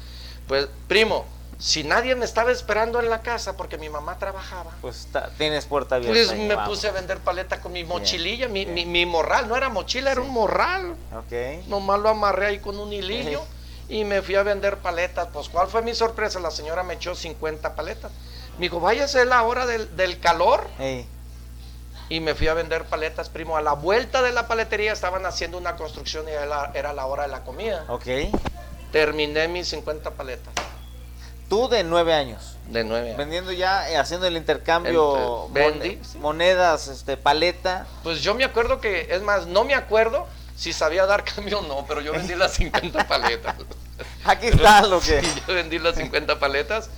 Pues, 0.46 0.68
primo, 0.88 1.24
si 1.58 1.84
nadie 1.84 2.14
me 2.14 2.24
estaba 2.24 2.50
esperando 2.50 2.98
en 3.00 3.08
la 3.10 3.20
casa 3.22 3.56
porque 3.56 3.78
mi 3.78 3.88
mamá 3.88 4.18
trabajaba, 4.18 4.72
Pues 4.80 5.08
tienes 5.38 5.66
puerta 5.66 5.96
abierta. 5.96 6.32
pues 6.32 6.38
me 6.40 6.54
vamos. 6.54 6.70
puse 6.76 6.88
a 6.88 6.92
vender 6.92 7.18
paleta 7.18 7.60
con 7.60 7.72
mi 7.72 7.84
mochililla, 7.84 8.48
mi, 8.48 8.64
bien. 8.64 8.74
mi- 8.74 8.86
mi 8.86 9.06
morral, 9.06 9.48
no 9.48 9.56
era 9.56 9.68
mochila, 9.68 10.12
era 10.12 10.20
un 10.20 10.30
morral. 10.30 10.96
Ok. 11.16 11.66
Nomás 11.68 12.00
lo 12.00 12.08
amarré 12.08 12.46
ahí 12.46 12.58
con 12.58 12.78
un 12.78 12.92
hilillo 12.92 13.44
y 13.88 14.04
me 14.04 14.22
fui 14.22 14.34
a 14.36 14.42
vender 14.42 14.78
paletas. 14.78 15.28
Pues, 15.32 15.48
¿cuál 15.48 15.68
fue 15.68 15.82
mi 15.82 15.94
sorpresa? 15.94 16.40
La 16.40 16.50
señora 16.50 16.82
me 16.82 16.94
echó 16.94 17.14
50 17.14 17.74
paletas. 17.74 18.10
Me 18.58 18.62
dijo, 18.66 18.80
váyase 18.80 19.24
la 19.24 19.42
hora 19.44 19.64
del, 19.66 19.94
del 19.96 20.18
calor. 20.20 20.66
Y 22.12 22.20
me 22.20 22.34
fui 22.34 22.46
a 22.48 22.52
vender 22.52 22.84
paletas, 22.84 23.30
primo. 23.30 23.56
A 23.56 23.62
la 23.62 23.72
vuelta 23.72 24.20
de 24.20 24.32
la 24.32 24.46
paletería 24.46 24.92
estaban 24.92 25.24
haciendo 25.24 25.56
una 25.56 25.76
construcción 25.76 26.28
y 26.28 26.32
era 26.32 26.44
la, 26.44 26.70
era 26.74 26.92
la 26.92 27.06
hora 27.06 27.22
de 27.22 27.30
la 27.30 27.42
comida. 27.42 27.84
ok. 27.88 28.04
Terminé 28.92 29.48
mis 29.48 29.68
50 29.68 30.10
paletas 30.10 30.52
Tú 31.48 31.68
de 31.70 31.82
nueve 31.84 32.12
años. 32.12 32.58
de 32.68 32.84
9 32.84 33.14
Vendiendo 33.16 33.50
ya, 33.50 33.88
eh, 33.90 33.96
haciendo 33.96 34.26
el 34.26 34.36
intercambio, 34.36 35.48
vendí, 35.52 35.96
mon- 35.96 36.04
sí. 36.04 36.18
monedas, 36.18 36.88
este, 36.88 37.16
paleta. 37.16 37.86
Pues 38.02 38.20
yo 38.20 38.34
me 38.34 38.44
acuerdo 38.44 38.78
que, 38.82 39.08
es 39.10 39.22
más, 39.22 39.46
no 39.46 39.64
me 39.64 39.74
acuerdo 39.74 40.26
si 40.54 40.74
sabía 40.74 41.06
dar 41.06 41.24
cambio 41.34 41.60
o 41.60 41.62
no, 41.62 41.86
pero 41.88 42.02
yo 42.02 42.12
vendí 42.12 42.34
las 42.34 42.52
50 42.52 43.08
paletas. 43.08 43.56
Aquí 44.26 44.48
está 44.48 44.82
lo 44.82 45.00
que... 45.06 45.22
yo 45.48 45.54
vendí 45.54 45.78
las 45.78 45.96
50 45.96 46.38
paletas 46.38 46.90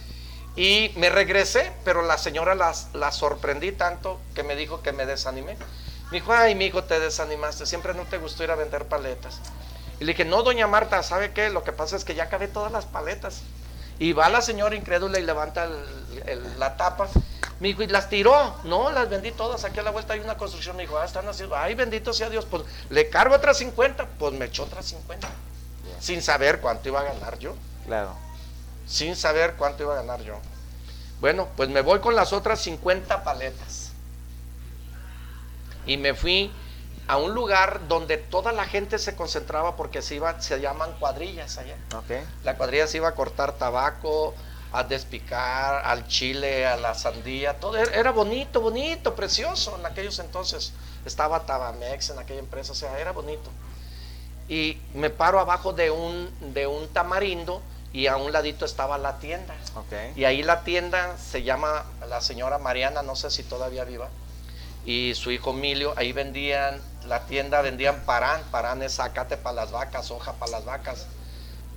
y 0.56 0.92
me 0.96 1.10
regresé, 1.10 1.72
pero 1.84 2.02
la 2.02 2.16
señora 2.16 2.54
las, 2.54 2.88
la 2.94 3.10
sorprendí 3.10 3.72
tanto 3.72 4.20
que 4.34 4.42
me 4.42 4.54
dijo 4.54 4.82
que 4.82 4.92
me 4.92 5.06
desanimé. 5.06 5.56
Me 6.10 6.20
dijo, 6.20 6.32
ay, 6.32 6.54
mi 6.54 6.66
hijo, 6.66 6.84
te 6.84 7.00
desanimaste, 7.00 7.66
siempre 7.66 7.94
no 7.94 8.04
te 8.04 8.18
gustó 8.18 8.44
ir 8.44 8.50
a 8.50 8.54
vender 8.54 8.86
paletas. 8.86 9.40
Y 9.98 10.04
le 10.04 10.12
dije, 10.12 10.24
no, 10.24 10.42
doña 10.42 10.66
Marta, 10.66 11.02
¿sabe 11.02 11.32
qué? 11.32 11.50
Lo 11.50 11.64
que 11.64 11.72
pasa 11.72 11.96
es 11.96 12.04
que 12.04 12.14
ya 12.14 12.24
acabé 12.24 12.46
todas 12.46 12.70
las 12.70 12.84
paletas. 12.84 13.42
Y 13.98 14.12
va 14.12 14.28
la 14.28 14.42
señora 14.42 14.74
incrédula 14.74 15.18
y 15.18 15.22
levanta 15.22 15.68
la 16.58 16.76
tapa. 16.76 17.08
Me 17.60 17.68
dijo, 17.68 17.82
y 17.82 17.86
las 17.86 18.08
tiró. 18.08 18.56
No, 18.64 18.90
las 18.90 19.08
vendí 19.08 19.30
todas. 19.32 19.64
Aquí 19.64 19.78
a 19.78 19.82
la 19.82 19.92
vuelta 19.92 20.14
hay 20.14 20.20
una 20.20 20.36
construcción. 20.36 20.76
Me 20.76 20.82
dijo, 20.82 20.98
ah, 20.98 21.04
están 21.04 21.28
haciendo. 21.28 21.56
Ay, 21.56 21.74
bendito 21.74 22.12
sea 22.12 22.28
Dios. 22.28 22.44
Pues 22.44 22.64
le 22.90 23.08
cargo 23.08 23.36
otras 23.36 23.58
50. 23.58 24.06
Pues 24.18 24.32
me 24.34 24.46
echó 24.46 24.64
otras 24.64 24.84
50. 24.86 25.28
Sin 26.00 26.22
saber 26.22 26.60
cuánto 26.60 26.88
iba 26.88 27.00
a 27.00 27.04
ganar 27.04 27.38
yo. 27.38 27.54
Claro. 27.86 28.23
Sin 28.86 29.16
saber 29.16 29.54
cuánto 29.56 29.82
iba 29.82 29.94
a 29.94 29.96
ganar 29.96 30.22
yo. 30.22 30.38
Bueno, 31.20 31.48
pues 31.56 31.68
me 31.68 31.80
voy 31.80 32.00
con 32.00 32.14
las 32.14 32.32
otras 32.32 32.60
50 32.60 33.24
paletas. 33.24 33.92
Y 35.86 35.96
me 35.96 36.14
fui 36.14 36.52
a 37.06 37.16
un 37.18 37.34
lugar 37.34 37.86
donde 37.88 38.16
toda 38.16 38.52
la 38.52 38.64
gente 38.64 38.98
se 38.98 39.14
concentraba 39.14 39.76
porque 39.76 40.02
se 40.02 40.14
iba, 40.16 40.40
se 40.40 40.60
llaman 40.60 40.92
cuadrillas 40.98 41.58
allá. 41.58 41.76
Okay. 42.04 42.24
La 42.42 42.56
cuadrilla 42.56 42.86
se 42.86 42.98
iba 42.98 43.08
a 43.08 43.14
cortar 43.14 43.52
tabaco, 43.52 44.34
a 44.72 44.82
despicar, 44.82 45.84
al 45.84 46.08
chile, 46.08 46.66
a 46.66 46.76
la 46.76 46.94
sandía, 46.94 47.60
todo 47.60 47.76
era 47.76 48.10
bonito, 48.10 48.60
bonito, 48.60 49.14
precioso 49.14 49.76
en 49.78 49.86
aquellos 49.86 50.18
entonces. 50.18 50.72
Estaba 51.04 51.46
Tabamex 51.46 52.10
en 52.10 52.18
aquella 52.18 52.40
empresa, 52.40 52.72
o 52.72 52.74
sea, 52.74 52.98
era 52.98 53.12
bonito. 53.12 53.50
Y 54.48 54.78
me 54.94 55.10
paro 55.10 55.38
abajo 55.38 55.72
de 55.72 55.90
un, 55.90 56.28
de 56.52 56.66
un 56.66 56.88
tamarindo 56.88 57.62
y 57.94 58.08
a 58.08 58.18
un 58.18 58.32
ladito 58.32 58.66
estaba 58.66 58.98
la 58.98 59.18
tienda. 59.18 59.54
Okay. 59.86 60.12
Y 60.16 60.24
ahí 60.24 60.42
la 60.42 60.64
tienda 60.64 61.16
se 61.16 61.42
llama 61.42 61.86
la 62.06 62.20
señora 62.20 62.58
Mariana, 62.58 63.02
no 63.02 63.16
sé 63.16 63.30
si 63.30 63.42
todavía 63.42 63.84
viva, 63.84 64.10
y 64.84 65.14
su 65.14 65.30
hijo 65.30 65.52
Emilio, 65.52 65.94
ahí 65.96 66.12
vendían 66.12 66.82
la 67.06 67.26
tienda 67.26 67.60
vendían 67.62 68.02
parán, 68.04 68.42
parán 68.50 68.82
es 68.82 68.96
zacate 68.96 69.36
para 69.36 69.56
las 69.56 69.70
vacas, 69.70 70.10
hoja 70.10 70.32
para 70.34 70.52
las 70.52 70.64
vacas. 70.64 71.06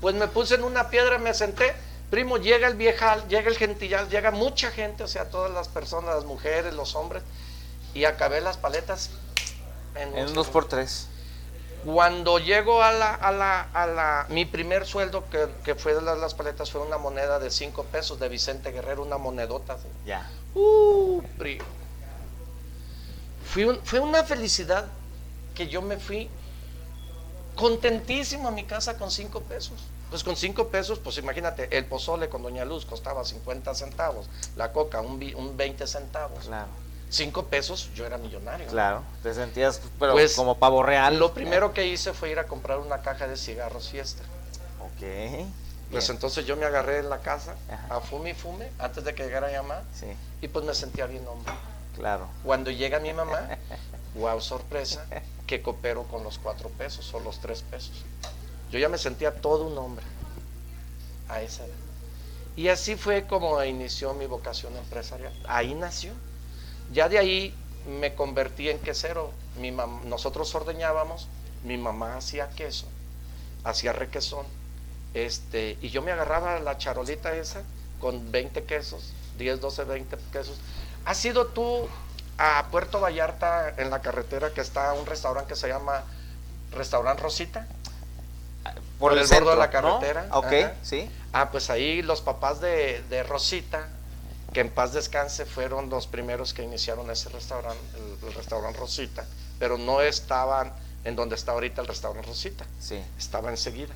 Pues 0.01 0.15
me 0.15 0.27
puse 0.27 0.55
en 0.55 0.63
una 0.63 0.89
piedra, 0.89 1.17
me 1.17 1.33
senté, 1.33 1.73
primo, 2.09 2.37
llega 2.37 2.67
el 2.67 2.75
viejal, 2.75 3.27
llega 3.27 3.49
el 3.49 3.57
gentillal, 3.57 4.09
llega 4.09 4.31
mucha 4.31 4.71
gente, 4.71 5.03
o 5.03 5.07
sea, 5.07 5.29
todas 5.29 5.51
las 5.51 5.67
personas, 5.67 6.15
las 6.15 6.25
mujeres, 6.25 6.73
los 6.73 6.95
hombres, 6.95 7.23
y 7.93 8.05
acabé 8.05 8.41
las 8.41 8.57
paletas 8.57 9.09
en, 9.95 10.29
unos 10.29 10.47
por 10.47 10.67
tres. 10.67 11.07
Cuando 11.87 12.37
llego 12.37 12.83
a 12.83 12.91
la, 12.91 13.15
a 13.15 13.31
la, 13.31 13.61
a 13.61 13.87
la, 13.87 14.25
mi 14.27 14.43
primer 14.43 14.85
sueldo 14.85 15.23
que, 15.29 15.75
fue 15.75 15.93
de 15.93 16.01
las, 16.01 16.33
paletas 16.33 16.69
fue 16.69 16.81
una 16.81 16.97
moneda 16.97 17.39
de 17.39 17.49
cinco 17.49 17.85
pesos 17.85 18.19
de 18.19 18.27
Vicente 18.27 18.73
Guerrero, 18.73 19.03
una 19.03 19.17
monedota. 19.17 19.77
Ya. 20.05 20.29
Uh, 20.53 21.21
primo. 21.37 21.63
fue 23.85 23.99
una 24.01 24.25
felicidad 24.25 24.87
que 25.55 25.69
yo 25.69 25.81
me 25.81 25.95
fui 25.95 26.29
contentísimo 27.55 28.49
a 28.49 28.51
mi 28.51 28.65
casa 28.65 28.97
con 28.97 29.09
cinco 29.09 29.41
pesos. 29.43 29.79
Pues 30.09 30.25
con 30.25 30.35
cinco 30.35 30.67
pesos, 30.67 30.99
pues 30.99 31.17
imagínate, 31.17 31.77
el 31.77 31.85
pozole 31.85 32.27
con 32.27 32.43
Doña 32.43 32.65
Luz 32.65 32.85
costaba 32.85 33.23
50 33.23 33.73
centavos, 33.75 34.29
la 34.57 34.73
coca 34.73 34.99
un, 34.99 35.21
un 35.35 35.55
20 35.55 35.87
centavos. 35.87 36.45
Claro. 36.47 36.86
Cinco 37.09 37.45
pesos, 37.45 37.89
yo 37.95 38.05
era 38.05 38.17
millonario. 38.17 38.67
Claro, 38.67 39.01
te 39.23 39.33
sentías 39.33 39.81
pero 39.97 40.11
pues, 40.11 40.35
como 40.35 40.57
pavo 40.57 40.83
real. 40.83 41.17
Lo 41.17 41.33
primero 41.33 41.73
que 41.73 41.87
hice 41.87 42.13
fue 42.13 42.31
ir 42.31 42.39
a 42.39 42.47
comprar 42.47 42.79
una 42.79 43.01
caja 43.01 43.27
de 43.27 43.37
cigarros 43.37 43.89
fiesta. 43.89 44.23
Ok. 44.81 45.47
Pues 45.91 46.09
entonces 46.09 46.45
yo 46.45 46.57
me 46.57 46.65
agarré 46.65 46.99
en 46.99 47.09
la 47.09 47.19
casa 47.19 47.55
a 47.89 48.01
fume 48.01 48.31
y 48.31 48.33
fume 48.33 48.69
antes 48.77 49.05
de 49.05 49.15
que 49.15 49.23
llegara 49.23 49.47
mi 49.47 49.55
mamá. 49.55 49.83
Sí. 49.93 50.07
Y 50.41 50.49
pues 50.49 50.65
me 50.65 50.73
sentía 50.73 51.05
bien 51.05 51.25
hombre. 51.25 51.53
Claro. 51.95 52.27
Cuando 52.43 52.71
llega 52.71 52.99
mi 52.99 53.13
mamá, 53.13 53.57
wow, 54.15 54.41
sorpresa, 54.41 55.05
que 55.45 55.61
coopero 55.61 56.03
con 56.03 56.23
los 56.23 56.37
cuatro 56.39 56.69
pesos 56.69 57.13
o 57.13 57.21
los 57.21 57.39
tres 57.39 57.61
pesos. 57.61 58.03
Yo 58.69 58.79
ya 58.79 58.89
me 58.89 58.97
sentía 58.97 59.33
todo 59.33 59.65
un 59.65 59.77
hombre 59.77 60.05
a 61.29 61.41
esa 61.41 61.65
edad. 61.65 61.73
Y 62.57 62.67
así 62.67 62.95
fue 62.95 63.25
como 63.27 63.63
inició 63.63 64.13
mi 64.13 64.25
vocación 64.25 64.75
empresarial. 64.75 65.33
Ahí 65.47 65.73
nació. 65.73 66.11
Ya 66.91 67.09
de 67.09 67.17
ahí 67.17 67.55
me 67.99 68.15
convertí 68.15 68.69
en 68.69 68.79
quesero. 68.79 69.31
Mi 69.59 69.71
nosotros 69.71 70.53
ordeñábamos, 70.55 71.27
mi 71.63 71.77
mamá 71.77 72.17
hacía 72.17 72.49
queso, 72.49 72.87
hacía 73.63 73.93
requesón. 73.93 74.45
Este, 75.13 75.77
y 75.81 75.89
yo 75.89 76.01
me 76.01 76.11
agarraba 76.11 76.59
la 76.59 76.77
charolita 76.77 77.35
esa 77.35 77.63
con 77.99 78.31
20 78.31 78.63
quesos, 78.63 79.13
10, 79.37 79.61
12, 79.61 79.83
20 79.85 80.17
quesos. 80.31 80.57
¿Has 81.05 81.17
sido 81.17 81.47
tú 81.47 81.87
a 82.37 82.67
Puerto 82.69 82.99
Vallarta, 82.99 83.73
en 83.77 83.89
la 83.89 84.01
carretera, 84.01 84.51
que 84.51 84.61
está 84.61 84.93
un 84.93 85.05
restaurante 85.05 85.49
que 85.49 85.59
se 85.59 85.67
llama 85.67 86.03
Restaurant 86.71 87.19
Rosita. 87.19 87.67
Por, 88.99 89.13
el, 89.17 89.27
borde 89.27 89.51
de 89.51 89.55
la 89.55 89.69
carretera. 89.69 90.27
Ok, 90.31 90.53
sí. 90.81 91.09
Ah, 91.31 91.49
pues 91.51 91.69
ahí 91.69 92.01
los 92.01 92.21
papás 92.21 92.59
de, 92.59 93.25
Rosita, 93.27 93.89
que 94.57 94.61
en 94.61 94.71
paz 94.71 94.91
descanse, 94.91 95.45
fueron 95.45 95.87
los 95.87 96.07
primeros 96.07 96.51
que 96.51 96.63
iniciaron 96.63 97.11
ese 97.11 97.29
restaurante, 97.29 97.79
el, 98.23 98.33
restaurante 98.33 98.79
Rosita, 98.79 99.23
pero 99.59 99.77
no 99.77 100.01
estaban 100.01 100.73
en 101.03 101.15
donde 101.15 101.35
está 101.35 101.51
ahorita 101.51 101.81
el 101.81 101.87
restaurante 101.87 102.27
Rosita. 102.27 102.65
Sí. 102.79 102.99
Estaba 103.19 103.51
enseguida. 103.51 103.93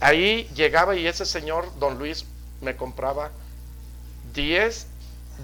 Ahí 0.00 0.50
llegaba 0.54 0.94
y 0.96 1.06
ese 1.06 1.24
señor, 1.24 1.78
don 1.78 1.98
Luis, 1.98 2.26
me 2.60 2.76
compraba 2.76 3.30
10 4.34 4.86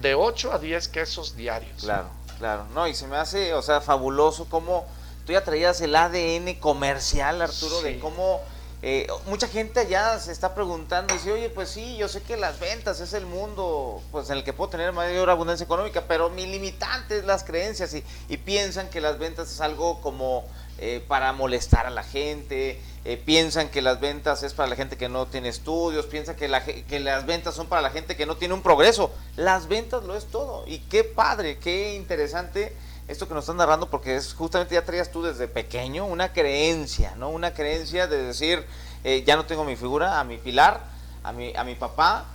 de 0.03 0.13
8 0.13 0.53
a 0.53 0.59
10 0.59 0.87
quesos 0.89 1.35
diarios. 1.35 1.81
Claro, 1.81 2.09
claro. 2.37 2.67
No, 2.75 2.87
y 2.87 2.93
se 2.93 3.07
me 3.07 3.15
hace, 3.15 3.55
o 3.55 3.63
sea, 3.63 3.81
fabuloso 3.81 4.45
cómo 4.51 4.85
tú 5.25 5.33
ya 5.33 5.43
traías 5.43 5.81
el 5.81 5.95
ADN 5.95 6.59
comercial, 6.59 7.41
Arturo, 7.41 7.81
de 7.81 7.97
cómo 7.97 8.43
eh, 8.87 9.07
mucha 9.25 9.47
gente 9.47 9.79
allá 9.79 10.19
se 10.19 10.31
está 10.31 10.53
preguntando 10.53 11.11
y 11.11 11.17
dice, 11.17 11.31
oye, 11.31 11.49
pues 11.49 11.69
sí, 11.69 11.97
yo 11.97 12.07
sé 12.07 12.21
que 12.21 12.37
las 12.37 12.59
ventas 12.59 12.99
es 12.99 13.13
el 13.13 13.25
mundo 13.25 13.99
pues 14.11 14.29
en 14.29 14.37
el 14.37 14.43
que 14.43 14.53
puedo 14.53 14.69
tener 14.69 14.93
mayor 14.93 15.31
abundancia 15.31 15.63
económica, 15.63 16.03
pero 16.07 16.29
mi 16.29 16.45
limitante 16.45 17.17
es 17.17 17.25
las 17.25 17.43
creencias 17.43 17.95
y, 17.95 18.03
y 18.29 18.37
piensan 18.37 18.91
que 18.91 19.01
las 19.01 19.17
ventas 19.17 19.51
es 19.51 19.59
algo 19.59 20.01
como 20.01 20.45
eh, 20.77 21.03
para 21.07 21.33
molestar 21.33 21.87
a 21.87 21.89
la 21.89 22.03
gente, 22.03 22.79
eh, 23.05 23.17
piensan 23.17 23.69
que 23.69 23.81
las 23.81 23.99
ventas 23.99 24.43
es 24.43 24.53
para 24.53 24.69
la 24.69 24.75
gente 24.75 24.97
que 24.97 25.09
no 25.09 25.25
tiene 25.25 25.49
estudios, 25.49 26.05
piensan 26.05 26.35
que, 26.35 26.83
que 26.87 26.99
las 26.99 27.25
ventas 27.25 27.55
son 27.55 27.65
para 27.65 27.81
la 27.81 27.89
gente 27.89 28.15
que 28.15 28.27
no 28.27 28.37
tiene 28.37 28.53
un 28.53 28.61
progreso. 28.61 29.11
Las 29.35 29.67
ventas 29.67 30.03
lo 30.03 30.15
es 30.15 30.25
todo. 30.25 30.63
Y 30.67 30.77
qué 30.77 31.03
padre, 31.03 31.57
qué 31.57 31.95
interesante 31.95 32.75
esto 33.07 33.27
que 33.27 33.33
nos 33.33 33.43
están 33.43 33.57
narrando, 33.57 33.89
porque 33.89 34.15
es 34.15 34.33
justamente 34.33 34.75
ya 34.75 34.83
traías 34.83 35.11
tú 35.11 35.21
desde 35.21 35.47
pequeño 35.47 36.05
una 36.05 36.33
creencia, 36.33 37.13
¿no? 37.17 37.29
Una 37.29 37.53
creencia 37.53 38.07
de 38.07 38.23
decir, 38.23 38.65
eh, 39.03 39.23
ya 39.25 39.35
no 39.35 39.45
tengo 39.45 39.63
mi 39.63 39.75
figura, 39.75 40.19
a 40.19 40.23
mi 40.23 40.37
pilar, 40.37 40.81
a 41.23 41.31
mi, 41.31 41.55
a 41.55 41.63
mi 41.63 41.75
papá, 41.75 42.25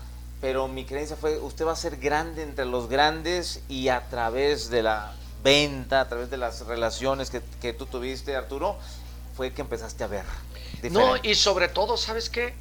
pero 0.41 0.69
mi 0.69 0.85
creencia 0.85 1.17
fue, 1.17 1.39
usted 1.39 1.67
va 1.67 1.73
a 1.73 1.77
ser 1.77 1.97
grande 1.97 2.43
entre 2.43 2.65
los 2.65 2.89
grandes 2.89 3.61
y 3.69 3.89
a 3.89 4.09
través 4.09 4.71
de 4.71 4.83
la 4.83 5.13
venta, 5.43 6.01
a 6.01 6.09
través 6.09 6.31
de 6.31 6.37
las 6.37 6.67
relaciones 6.67 7.31
que, 7.31 7.73
tú 7.73 7.87
tuviste, 7.87 8.37
Arturo, 8.37 8.77
fue 9.37 9.53
que 9.53 9.63
empezaste 9.63 10.05
a 10.05 10.07
ver. 10.07 10.25
No, 10.91 11.17
y 11.23 11.35
sobre 11.35 11.69
todo, 11.69 11.97
¿sabes 11.97 12.31
qué? 12.31 12.55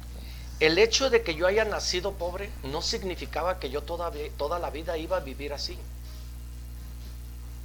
El 0.60 0.76
hecho 0.78 1.08
de 1.08 1.22
que 1.22 1.34
yo 1.34 1.46
haya 1.46 1.64
nacido 1.64 2.12
pobre 2.12 2.50
no 2.64 2.82
significaba 2.82 3.58
que 3.58 3.70
yo 3.70 3.82
toda, 3.82 4.10
toda 4.36 4.58
la 4.58 4.70
vida 4.70 4.98
iba 4.98 5.16
a 5.16 5.20
vivir 5.20 5.54
así. 5.54 5.78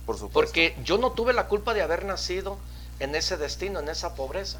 Porque 0.06 0.76
yo 0.84 0.98
no 0.98 1.12
tuve 1.12 1.34
la 1.34 1.48
culpa 1.48 1.74
de 1.74 1.82
haber 1.82 2.06
nacido 2.06 2.58
en 3.00 3.16
ese 3.16 3.38
destino, 3.38 3.80
en 3.80 3.90
esa 3.90 4.16
pobreza. 4.16 4.60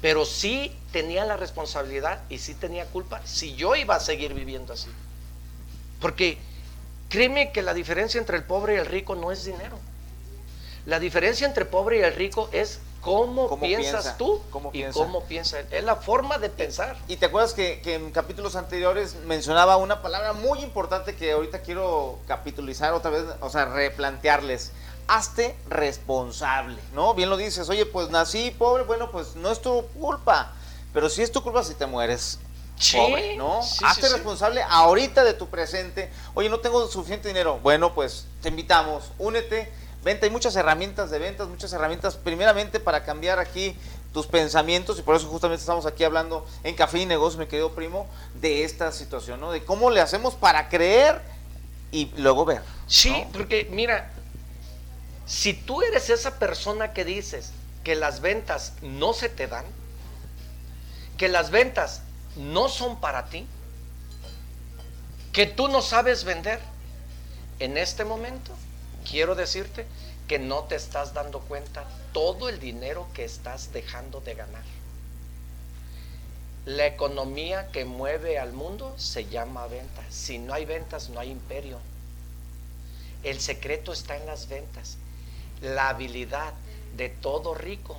Pero 0.00 0.24
sí 0.24 0.76
tenía 0.92 1.24
la 1.24 1.36
responsabilidad 1.36 2.22
y 2.28 2.38
sí 2.38 2.54
tenía 2.54 2.86
culpa 2.86 3.20
si 3.24 3.56
yo 3.56 3.74
iba 3.74 3.96
a 3.96 4.00
seguir 4.00 4.34
viviendo 4.34 4.72
así. 4.72 4.88
Porque 6.00 6.38
Créeme 7.08 7.52
que 7.52 7.62
la 7.62 7.74
diferencia 7.74 8.18
entre 8.18 8.36
el 8.36 8.44
pobre 8.44 8.74
y 8.74 8.78
el 8.78 8.86
rico 8.86 9.14
no 9.14 9.30
es 9.30 9.44
dinero. 9.44 9.78
La 10.86 10.98
diferencia 10.98 11.46
entre 11.46 11.64
pobre 11.64 11.98
y 11.98 12.02
el 12.02 12.14
rico 12.14 12.48
es 12.52 12.80
cómo, 13.06 13.60
piensas 13.60 14.18
tú 14.18 14.42
y 14.72 14.84
cómo 14.92 15.24
piensa 15.24 15.60
él. 15.60 15.66
Es 15.70 15.84
la 15.84 15.96
forma 15.96 16.38
de 16.38 16.50
pensar. 16.50 16.96
Y 17.08 17.16
te 17.16 17.26
acuerdas 17.26 17.54
que, 17.54 17.80
en 17.84 18.10
capítulos 18.10 18.56
anteriores 18.56 19.14
mencionaba 19.26 19.76
una 19.76 20.02
palabra 20.02 20.32
muy 20.32 20.60
importante 20.60 21.16
que 21.16 21.32
ahorita 21.32 21.60
quiero 21.60 22.18
capitulizar 22.26 22.92
otra 22.92 23.10
vez, 23.10 23.24
o 23.40 23.48
sea, 23.50 23.66
replantearles. 23.66 24.72
Hazte 25.08 25.56
responsable, 25.68 26.76
¿no? 26.92 27.14
Bien 27.14 27.30
lo 27.30 27.36
dices, 27.36 27.68
oye, 27.68 27.86
pues 27.86 28.10
nací 28.10 28.50
pobre, 28.50 28.82
bueno, 28.82 29.12
pues 29.12 29.36
no 29.36 29.52
es 29.52 29.62
tu 29.62 29.86
culpa, 30.00 30.52
pero 30.92 31.08
si 31.08 31.22
es 31.22 31.30
tu 31.30 31.42
culpa 31.42 31.62
si 31.62 31.74
te 31.74 31.86
mueres. 31.86 32.40
¿no? 33.36 33.60
Hazte 33.84 34.08
responsable 34.08 34.62
ahorita 34.68 35.24
de 35.24 35.34
tu 35.34 35.48
presente. 35.48 36.10
Oye, 36.34 36.48
no 36.48 36.60
tengo 36.60 36.86
suficiente 36.88 37.28
dinero. 37.28 37.58
Bueno, 37.62 37.94
pues 37.94 38.26
te 38.42 38.48
invitamos, 38.48 39.12
únete. 39.18 39.72
Venta, 40.06 40.24
hay 40.24 40.30
muchas 40.30 40.54
herramientas 40.54 41.10
de 41.10 41.18
ventas, 41.18 41.48
muchas 41.48 41.72
herramientas, 41.72 42.14
primeramente 42.14 42.78
para 42.78 43.02
cambiar 43.02 43.40
aquí 43.40 43.74
tus 44.12 44.28
pensamientos 44.28 45.00
y 45.00 45.02
por 45.02 45.16
eso 45.16 45.26
justamente 45.26 45.62
estamos 45.62 45.84
aquí 45.84 46.04
hablando 46.04 46.46
en 46.62 46.76
Café 46.76 47.00
y 47.00 47.06
Negocios, 47.06 47.40
mi 47.40 47.48
querido 47.48 47.72
primo, 47.72 48.06
de 48.34 48.62
esta 48.62 48.92
situación, 48.92 49.40
¿no? 49.40 49.50
De 49.50 49.64
cómo 49.64 49.90
le 49.90 50.00
hacemos 50.00 50.36
para 50.36 50.68
creer 50.68 51.20
y 51.90 52.12
luego 52.18 52.44
ver. 52.44 52.62
Sí, 52.86 53.24
porque 53.32 53.66
mira, 53.72 54.12
si 55.26 55.54
tú 55.54 55.82
eres 55.82 56.08
esa 56.08 56.38
persona 56.38 56.92
que 56.92 57.04
dices 57.04 57.50
que 57.82 57.96
las 57.96 58.20
ventas 58.20 58.74
no 58.82 59.12
se 59.12 59.28
te 59.28 59.48
dan, 59.48 59.64
que 61.18 61.26
las 61.26 61.50
ventas 61.50 62.02
no 62.36 62.68
son 62.68 63.00
para 63.00 63.26
ti, 63.26 63.44
que 65.32 65.46
tú 65.46 65.66
no 65.66 65.82
sabes 65.82 66.22
vender, 66.22 66.60
en 67.58 67.76
este 67.76 68.04
momento 68.04 68.52
quiero 69.08 69.34
decirte 69.34 69.86
que 70.28 70.38
no 70.38 70.64
te 70.64 70.74
estás 70.74 71.14
dando 71.14 71.40
cuenta 71.40 71.84
todo 72.12 72.48
el 72.48 72.58
dinero 72.58 73.06
que 73.14 73.24
estás 73.24 73.72
dejando 73.72 74.20
de 74.20 74.34
ganar. 74.34 74.64
La 76.64 76.86
economía 76.86 77.70
que 77.70 77.84
mueve 77.84 78.38
al 78.38 78.52
mundo 78.52 78.92
se 78.96 79.26
llama 79.26 79.66
venta. 79.68 80.02
Si 80.10 80.38
no 80.38 80.52
hay 80.52 80.64
ventas, 80.64 81.10
no 81.10 81.20
hay 81.20 81.30
imperio. 81.30 81.78
El 83.22 83.40
secreto 83.40 83.92
está 83.92 84.16
en 84.16 84.26
las 84.26 84.48
ventas. 84.48 84.96
La 85.60 85.90
habilidad 85.90 86.52
de 86.96 87.08
todo 87.08 87.54
rico 87.54 87.96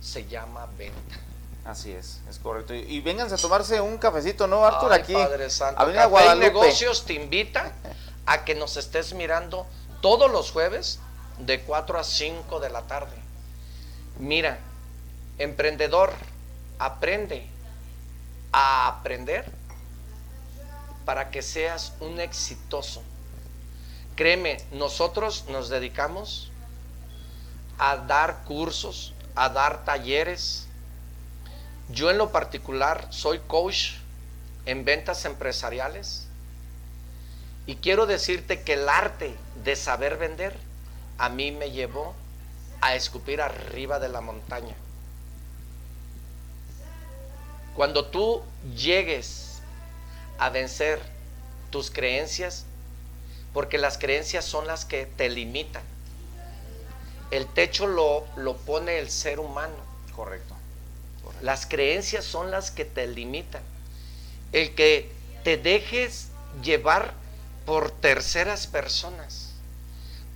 se 0.00 0.26
llama 0.26 0.66
venta. 0.78 1.20
Así 1.66 1.90
es, 1.90 2.20
es 2.30 2.38
correcto. 2.38 2.74
Y, 2.74 2.78
y 2.78 3.00
vénganse 3.00 3.34
a 3.34 3.38
tomarse 3.38 3.80
un 3.80 3.98
cafecito, 3.98 4.46
¿no, 4.46 4.64
Artur? 4.64 4.92
Ay, 4.92 5.00
aquí. 5.00 5.12
Padre 5.12 5.50
Santo. 5.50 5.80
Avenida 5.80 6.06
Guadalupe. 6.06 6.46
Negocios 6.46 7.04
te 7.04 7.12
invita 7.14 7.72
a 8.24 8.44
que 8.44 8.54
nos 8.54 8.76
estés 8.76 9.12
mirando 9.14 9.66
todos 10.00 10.30
los 10.30 10.50
jueves 10.50 11.00
de 11.38 11.60
4 11.60 11.98
a 11.98 12.04
5 12.04 12.60
de 12.60 12.70
la 12.70 12.82
tarde. 12.82 13.16
Mira, 14.18 14.58
emprendedor, 15.38 16.12
aprende 16.78 17.46
a 18.52 18.88
aprender 18.88 19.44
para 21.04 21.30
que 21.30 21.42
seas 21.42 21.92
un 22.00 22.20
exitoso. 22.20 23.02
Créeme, 24.16 24.56
nosotros 24.72 25.44
nos 25.48 25.68
dedicamos 25.68 26.50
a 27.78 27.96
dar 27.98 28.44
cursos, 28.44 29.14
a 29.34 29.50
dar 29.50 29.84
talleres. 29.84 30.66
Yo 31.90 32.10
en 32.10 32.18
lo 32.18 32.32
particular 32.32 33.06
soy 33.10 33.38
coach 33.40 33.92
en 34.64 34.84
ventas 34.84 35.24
empresariales 35.26 36.25
y 37.66 37.76
quiero 37.76 38.06
decirte 38.06 38.62
que 38.62 38.74
el 38.74 38.88
arte 38.88 39.34
de 39.64 39.76
saber 39.76 40.16
vender 40.16 40.56
a 41.18 41.28
mí 41.28 41.50
me 41.50 41.70
llevó 41.70 42.14
a 42.80 42.94
escupir 42.94 43.40
arriba 43.40 43.98
de 43.98 44.08
la 44.08 44.20
montaña. 44.20 44.74
Cuando 47.74 48.06
tú 48.06 48.42
llegues 48.76 49.60
a 50.38 50.50
vencer 50.50 51.00
tus 51.70 51.90
creencias, 51.90 52.64
porque 53.52 53.78
las 53.78 53.98
creencias 53.98 54.44
son 54.44 54.66
las 54.66 54.84
que 54.84 55.06
te 55.06 55.28
limitan. 55.28 55.82
El 57.30 57.46
techo 57.46 57.86
lo, 57.86 58.24
lo 58.36 58.56
pone 58.56 58.98
el 58.98 59.10
ser 59.10 59.40
humano. 59.40 59.74
Correcto. 60.14 60.54
Las 61.42 61.66
creencias 61.66 62.24
son 62.24 62.50
las 62.50 62.70
que 62.70 62.84
te 62.84 63.06
limitan. 63.06 63.62
El 64.52 64.74
que 64.74 65.10
te 65.42 65.56
dejes 65.56 66.28
llevar 66.62 67.14
por 67.66 67.90
terceras 67.90 68.68
personas, 68.68 69.50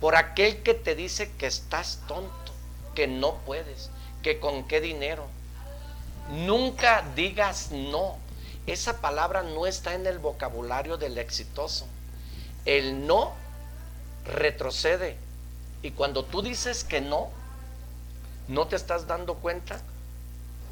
por 0.01 0.15
aquel 0.15 0.61
que 0.63 0.73
te 0.73 0.95
dice 0.95 1.31
que 1.37 1.47
estás 1.47 1.99
tonto, 2.07 2.51
que 2.93 3.07
no 3.07 3.35
puedes, 3.45 3.89
que 4.21 4.39
con 4.39 4.67
qué 4.67 4.81
dinero. 4.81 5.25
Nunca 6.29 7.03
digas 7.15 7.71
no. 7.71 8.17
Esa 8.67 8.99
palabra 8.99 9.43
no 9.43 9.65
está 9.65 9.93
en 9.95 10.05
el 10.05 10.19
vocabulario 10.19 10.97
del 10.97 11.17
exitoso. 11.17 11.87
El 12.65 13.07
no 13.07 13.33
retrocede. 14.25 15.17
Y 15.81 15.91
cuando 15.91 16.25
tú 16.25 16.41
dices 16.41 16.83
que 16.83 17.01
no, 17.01 17.29
no 18.47 18.67
te 18.67 18.75
estás 18.75 19.07
dando 19.07 19.35
cuenta 19.35 19.81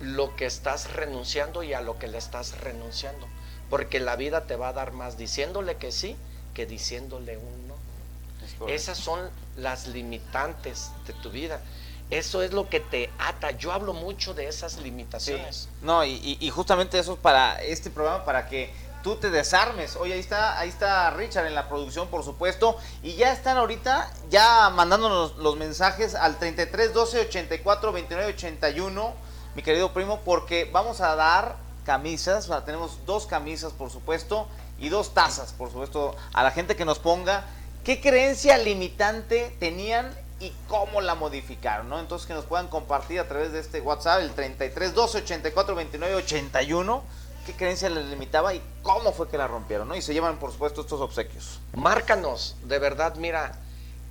lo 0.02 0.36
que 0.36 0.46
estás 0.46 0.92
renunciando 0.94 1.64
y 1.64 1.74
a 1.74 1.82
lo 1.82 1.98
que 1.98 2.08
le 2.08 2.18
estás 2.18 2.60
renunciando. 2.60 3.28
Porque 3.70 4.00
la 4.00 4.16
vida 4.16 4.46
te 4.46 4.56
va 4.56 4.70
a 4.70 4.74
dar 4.74 4.92
más 4.92 5.18
diciéndole 5.18 5.78
que 5.78 5.92
sí 5.92 6.16
que 6.60 6.66
diciéndole 6.66 7.38
un 7.38 7.68
no. 7.70 8.68
Es. 8.68 8.82
Esas 8.84 8.98
son 8.98 9.30
las 9.56 9.88
limitantes 9.88 10.92
de 11.08 11.14
tu 11.14 11.30
vida. 11.30 11.62
Eso 12.10 12.42
es 12.44 12.52
lo 12.52 12.68
que 12.68 12.82
te 12.82 13.10
ata. 13.18 13.52
Yo 13.52 13.72
hablo 13.72 13.94
mucho 13.94 14.34
de 14.34 14.48
esas 14.48 14.74
Sí. 14.74 14.82
limitaciones. 14.82 15.70
No, 15.82 16.04
y, 16.04 16.16
y- 16.16 16.38
y 16.42 16.50
justamente 16.50 17.00
eso 17.00 17.14
es 17.14 17.20
para 17.20 17.62
este 17.62 17.90
programa, 17.90 18.26
para 18.26 18.50
que 18.50 18.74
tú 19.04 19.16
te 19.16 19.30
desarmes. 19.30 19.96
Oye, 19.96 20.16
ahí 20.16 20.20
está, 20.20 20.60
ahí 20.60 20.68
está 20.68 21.12
Richard 21.12 21.46
en 21.46 21.56
la 21.56 21.70
producción, 21.70 22.10
por 22.10 22.26
supuesto. 22.26 22.76
Y 23.04 23.14
ya 23.14 23.32
están 23.32 23.56
ahorita, 23.56 24.12
ya 24.30 24.70
mandándonos 24.72 25.38
los 25.38 25.56
mensajes 25.56 26.14
al 26.14 26.40
33 26.40 26.94
12 26.94 27.22
84 27.22 27.94
29 27.94 28.34
81, 28.34 29.14
mi 29.56 29.64
querido 29.64 29.94
primo, 29.94 30.20
porque 30.26 30.70
vamos 30.74 31.00
a 31.00 31.16
dar 31.16 31.56
camisas. 31.86 32.44
o 32.46 32.48
sea, 32.50 32.66
tenemos 32.66 33.06
dos 33.06 33.28
camisas, 33.28 33.72
por 33.72 33.90
supuesto, 33.92 34.46
y 34.80 34.90
dos 34.90 35.14
tazas, 35.14 35.54
por 35.54 35.70
supuesto, 35.70 36.16
a 36.34 36.44
la 36.44 36.52
gente 36.52 36.76
que 36.76 36.86
nos 36.86 37.00
ponga 37.00 37.46
qué 37.84 38.02
creencia 38.02 38.58
limitante 38.58 39.56
tenían 39.60 40.16
y 40.40 40.54
cómo 40.68 41.02
la 41.02 41.16
modificaron, 41.16 41.90
¿no? 41.90 42.00
Entonces 42.00 42.28
que 42.28 42.34
nos 42.34 42.46
puedan 42.46 42.68
compartir 42.68 43.20
a 43.20 43.28
través 43.28 43.52
de 43.52 43.60
este 43.60 43.82
WhatsApp, 43.82 44.22
el 44.22 44.32
33 44.32 44.94
12 44.94 45.18
84 45.20 45.76
29 45.76 46.16
81, 46.16 47.04
qué 47.46 47.54
creencia 47.54 47.90
les 47.90 48.06
limitaba 48.06 48.54
y 48.54 48.62
cómo 48.84 49.12
fue 49.12 49.30
que 49.30 49.38
la 49.38 49.48
rompieron, 49.48 49.88
¿no? 49.88 49.96
Y 49.96 50.02
se 50.02 50.14
llevan, 50.14 50.38
por 50.38 50.52
supuesto, 50.52 50.82
estos 50.82 51.02
obsequios. 51.02 51.60
Márcanos, 51.74 52.56
de 52.64 52.80
verdad, 52.80 53.16
mira, 53.16 53.60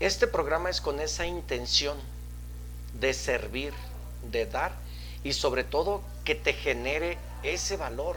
este 0.00 0.26
programa 0.26 0.70
es 0.70 0.80
con 0.80 1.00
esa 1.00 1.26
intención 1.26 1.96
de 2.94 3.14
servir, 3.14 3.72
de 4.30 4.46
dar 4.46 4.72
y 5.24 5.32
sobre 5.32 5.64
todo 5.64 6.02
que 6.24 6.34
te 6.34 6.52
genere 6.52 7.18
ese 7.42 7.76
valor 7.76 8.16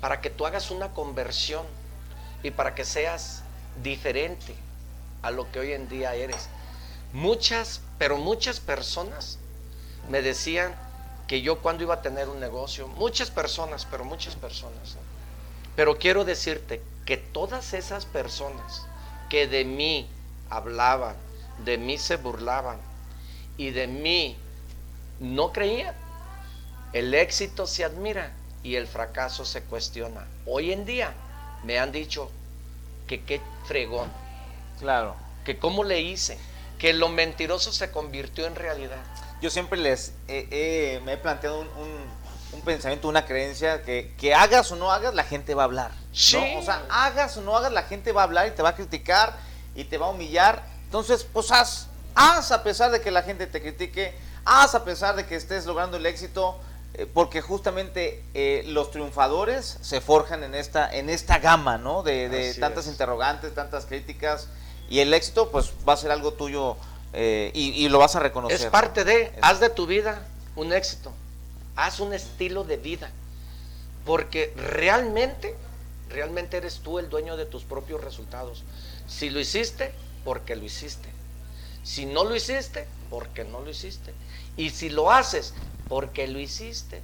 para 0.00 0.20
que 0.20 0.30
tú 0.30 0.46
hagas 0.46 0.70
una 0.70 0.92
conversión 0.92 1.64
y 2.42 2.50
para 2.50 2.74
que 2.74 2.84
seas 2.84 3.42
diferente 3.82 4.54
a 5.22 5.30
lo 5.30 5.50
que 5.50 5.60
hoy 5.60 5.72
en 5.72 5.88
día 5.88 6.14
eres. 6.14 6.48
Muchas, 7.12 7.80
pero 7.98 8.18
muchas 8.18 8.60
personas 8.60 9.38
me 10.08 10.22
decían 10.22 10.74
que 11.26 11.42
yo 11.42 11.60
cuando 11.60 11.82
iba 11.82 11.94
a 11.94 12.02
tener 12.02 12.28
un 12.28 12.40
negocio, 12.40 12.88
muchas 12.88 13.30
personas, 13.30 13.86
pero 13.90 14.04
muchas 14.04 14.36
personas. 14.36 14.96
Pero 15.74 15.98
quiero 15.98 16.24
decirte 16.24 16.80
que 17.04 17.16
todas 17.16 17.72
esas 17.72 18.06
personas 18.06 18.86
que 19.28 19.46
de 19.46 19.64
mí 19.64 20.08
hablaban, 20.50 21.16
de 21.64 21.78
mí 21.78 21.98
se 21.98 22.16
burlaban 22.16 22.78
y 23.56 23.70
de 23.70 23.86
mí 23.86 24.36
no 25.18 25.52
creían, 25.52 25.94
el 26.92 27.14
éxito 27.14 27.66
se 27.66 27.84
admira 27.84 28.32
y 28.62 28.76
el 28.76 28.86
fracaso 28.86 29.44
se 29.44 29.62
cuestiona. 29.62 30.26
Hoy 30.46 30.72
en 30.72 30.84
día 30.84 31.14
me 31.66 31.78
han 31.78 31.92
dicho 31.92 32.30
que 33.06 33.22
qué 33.24 33.40
fregón, 33.66 34.10
Claro. 34.80 35.16
que 35.44 35.58
cómo 35.58 35.84
le 35.84 36.00
hice, 36.00 36.38
que 36.78 36.92
lo 36.92 37.08
mentiroso 37.08 37.72
se 37.72 37.90
convirtió 37.90 38.46
en 38.46 38.54
realidad. 38.54 38.98
Yo 39.42 39.50
siempre 39.50 39.78
les 39.78 40.10
eh, 40.28 40.48
eh, 40.50 41.00
me 41.04 41.14
he 41.14 41.16
planteado 41.16 41.60
un, 41.60 41.68
un- 41.68 42.16
un 42.52 42.60
pensamiento, 42.62 43.08
una 43.08 43.26
creencia 43.26 43.82
que, 43.82 44.14
que 44.18 44.32
hagas 44.34 44.70
o 44.72 44.76
no 44.76 44.90
hagas, 44.90 45.12
la 45.14 45.24
gente 45.24 45.54
va 45.54 45.62
a 45.62 45.66
hablar. 45.66 45.90
¿no? 45.90 45.96
Sí. 46.12 46.54
O 46.56 46.62
sea, 46.62 46.82
hagas 46.88 47.36
o 47.36 47.42
no 47.42 47.54
hagas, 47.56 47.72
la 47.72 47.82
gente 47.82 48.12
va 48.12 48.22
a 48.22 48.24
hablar 48.24 48.46
y 48.46 48.52
te 48.52 48.62
va 48.62 48.70
a 48.70 48.74
criticar 48.74 49.36
y 49.74 49.84
te 49.84 49.98
va 49.98 50.06
a 50.06 50.10
humillar. 50.10 50.62
Entonces, 50.84 51.26
pues 51.30 51.50
haz, 51.50 51.88
haz 52.14 52.52
a 52.52 52.62
pesar 52.62 52.90
de 52.92 53.00
que 53.02 53.10
la 53.10 53.22
gente 53.22 53.46
te 53.46 53.60
critique, 53.60 54.14
haz 54.44 54.74
a 54.74 54.84
pesar 54.84 55.16
de 55.16 55.26
que 55.26 55.34
estés 55.36 55.66
logrando 55.66 55.98
el 55.98 56.06
éxito, 56.06 56.58
porque 57.12 57.42
justamente 57.42 58.22
eh, 58.34 58.64
los 58.68 58.90
triunfadores 58.90 59.78
se 59.82 60.00
forjan 60.00 60.42
en 60.44 60.54
esta, 60.54 60.90
en 60.94 61.10
esta 61.10 61.38
gama, 61.38 61.76
¿no? 61.78 62.02
De, 62.02 62.54
tantas 62.58 62.86
es. 62.86 62.92
interrogantes, 62.92 63.54
tantas 63.54 63.84
críticas 63.86 64.48
y 64.88 65.00
el 65.00 65.12
éxito, 65.12 65.50
pues 65.50 65.72
va 65.86 65.92
a 65.92 65.96
ser 65.96 66.10
algo 66.10 66.32
tuyo 66.32 66.76
eh, 67.12 67.50
y, 67.54 67.70
y 67.84 67.88
lo 67.88 67.98
vas 67.98 68.16
a 68.16 68.20
reconocer. 68.20 68.56
Es 68.58 68.66
parte 68.66 69.04
de, 69.04 69.22
Es- 69.24 69.32
haz 69.42 69.60
de 69.60 69.68
tu 69.68 69.86
vida 69.86 70.22
un 70.54 70.72
éxito, 70.72 71.12
haz 71.74 72.00
un 72.00 72.14
estilo 72.14 72.64
de 72.64 72.76
vida, 72.78 73.10
porque 74.04 74.52
realmente, 74.56 75.54
realmente 76.08 76.56
eres 76.56 76.78
tú 76.78 76.98
el 76.98 77.08
dueño 77.08 77.36
de 77.36 77.46
tus 77.46 77.64
propios 77.64 78.02
resultados. 78.02 78.62
Si 79.08 79.28
lo 79.30 79.40
hiciste, 79.40 79.92
porque 80.24 80.56
lo 80.56 80.64
hiciste. 80.64 81.08
Si 81.82 82.06
no 82.06 82.24
lo 82.24 82.34
hiciste, 82.34 82.86
porque 83.10 83.44
no 83.44 83.60
lo 83.60 83.70
hiciste. 83.70 84.12
Y 84.56 84.70
si 84.70 84.88
lo 84.88 85.10
haces, 85.10 85.54
porque 85.88 86.26
lo 86.28 86.38
hiciste, 86.38 87.02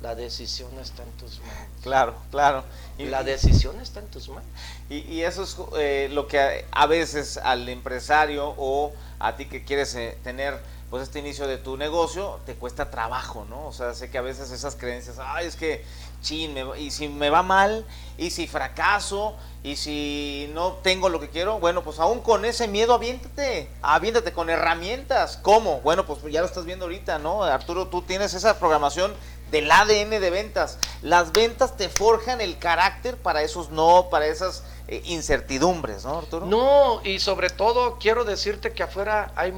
la 0.00 0.14
decisión 0.14 0.70
está 0.78 1.02
en 1.02 1.10
tus 1.12 1.40
manos. 1.40 1.68
Claro, 1.82 2.14
claro. 2.30 2.64
Y, 2.98 3.06
La 3.06 3.22
decisión 3.22 3.80
está 3.80 4.00
en 4.00 4.08
tus 4.08 4.28
manos. 4.28 4.44
y, 4.90 4.98
y 4.98 5.22
eso 5.22 5.42
es 5.44 5.56
eh, 5.78 6.08
lo 6.12 6.28
que 6.28 6.38
a, 6.40 6.50
a 6.72 6.86
veces 6.86 7.38
al 7.38 7.68
empresario 7.68 8.54
o 8.56 8.92
a 9.18 9.36
ti 9.36 9.46
que 9.46 9.64
quieres 9.64 9.94
eh, 9.94 10.18
tener 10.22 10.60
pues 10.90 11.02
este 11.04 11.18
inicio 11.18 11.48
de 11.48 11.58
tu 11.58 11.76
negocio 11.76 12.40
te 12.46 12.54
cuesta 12.54 12.90
trabajo, 12.90 13.46
¿no? 13.48 13.66
O 13.66 13.72
sea, 13.72 13.94
sé 13.94 14.10
que 14.10 14.18
a 14.18 14.22
veces 14.22 14.50
esas 14.50 14.76
creencias, 14.76 15.16
ay, 15.18 15.46
es 15.46 15.56
que, 15.56 15.84
chin, 16.24 16.56
y 16.76 16.90
si 16.90 17.08
me 17.08 17.30
va 17.30 17.44
mal, 17.44 17.86
y 18.18 18.30
si 18.30 18.48
fracaso, 18.48 19.36
y 19.62 19.76
si 19.76 20.50
no 20.52 20.72
tengo 20.82 21.08
lo 21.08 21.20
que 21.20 21.30
quiero, 21.30 21.58
bueno, 21.58 21.82
pues 21.82 21.98
aún 21.98 22.20
con 22.20 22.44
ese 22.44 22.68
miedo 22.68 22.92
aviéntate, 22.92 23.70
aviéntate 23.80 24.32
con 24.32 24.50
herramientas. 24.50 25.38
¿Cómo? 25.40 25.80
Bueno, 25.80 26.04
pues 26.04 26.20
ya 26.30 26.40
lo 26.40 26.46
estás 26.46 26.66
viendo 26.66 26.84
ahorita, 26.84 27.18
¿no? 27.18 27.44
Arturo, 27.44 27.86
tú 27.86 28.02
tienes 28.02 28.34
esa 28.34 28.58
programación 28.58 29.14
del 29.50 29.70
ADN 29.70 30.10
de 30.10 30.30
ventas. 30.30 30.78
Las 31.00 31.32
ventas 31.32 31.76
te 31.76 31.88
forjan 31.88 32.42
el 32.42 32.58
carácter 32.58 33.16
para 33.16 33.42
esos 33.42 33.70
no, 33.70 34.08
para 34.10 34.26
esas 34.26 34.64
eh, 34.86 35.00
incertidumbres, 35.06 36.04
¿no, 36.04 36.18
Arturo? 36.18 36.44
No, 36.44 37.00
y 37.02 37.18
sobre 37.18 37.48
todo 37.48 37.98
quiero 37.98 38.24
decirte 38.24 38.72
que 38.72 38.82
afuera 38.82 39.32
hay, 39.34 39.54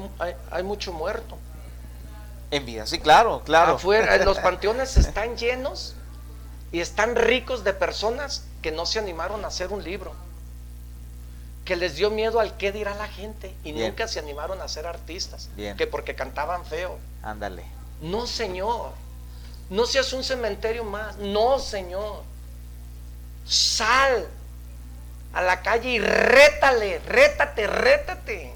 hay, 0.52 0.62
mucho 0.62 0.92
muerto. 0.92 1.36
En 2.52 2.64
vida, 2.64 2.86
sí, 2.86 3.00
claro, 3.00 3.42
claro. 3.44 3.72
Afuera, 3.72 4.16
los 4.18 4.38
panteones 4.40 4.96
están 4.96 5.36
llenos 5.36 5.96
y 6.72 6.80
están 6.80 7.16
ricos 7.16 7.64
de 7.64 7.72
personas 7.72 8.44
que 8.62 8.72
no 8.72 8.86
se 8.86 8.98
animaron 8.98 9.44
a 9.44 9.48
hacer 9.48 9.72
un 9.72 9.84
libro, 9.84 10.12
que 11.64 11.76
les 11.76 11.96
dio 11.96 12.10
miedo 12.10 12.40
al 12.40 12.56
qué 12.56 12.72
dirá 12.72 12.94
la 12.94 13.08
gente 13.08 13.54
y 13.64 13.72
nunca 13.72 14.08
se 14.08 14.18
animaron 14.18 14.60
a 14.60 14.68
ser 14.68 14.86
artistas, 14.86 15.48
que 15.56 15.86
porque 15.86 16.14
cantaban 16.14 16.64
feo. 16.64 16.98
Ándale. 17.22 17.64
No, 18.00 18.26
señor. 18.26 18.92
No 19.68 19.86
seas 19.86 20.12
un 20.12 20.22
cementerio 20.22 20.84
más. 20.84 21.16
No, 21.16 21.58
señor. 21.58 22.22
Sal 23.44 24.28
a 25.32 25.42
la 25.42 25.60
calle 25.62 25.90
y 25.90 25.98
rétale, 25.98 26.98
rétate, 27.00 27.66
rétate. 27.66 28.52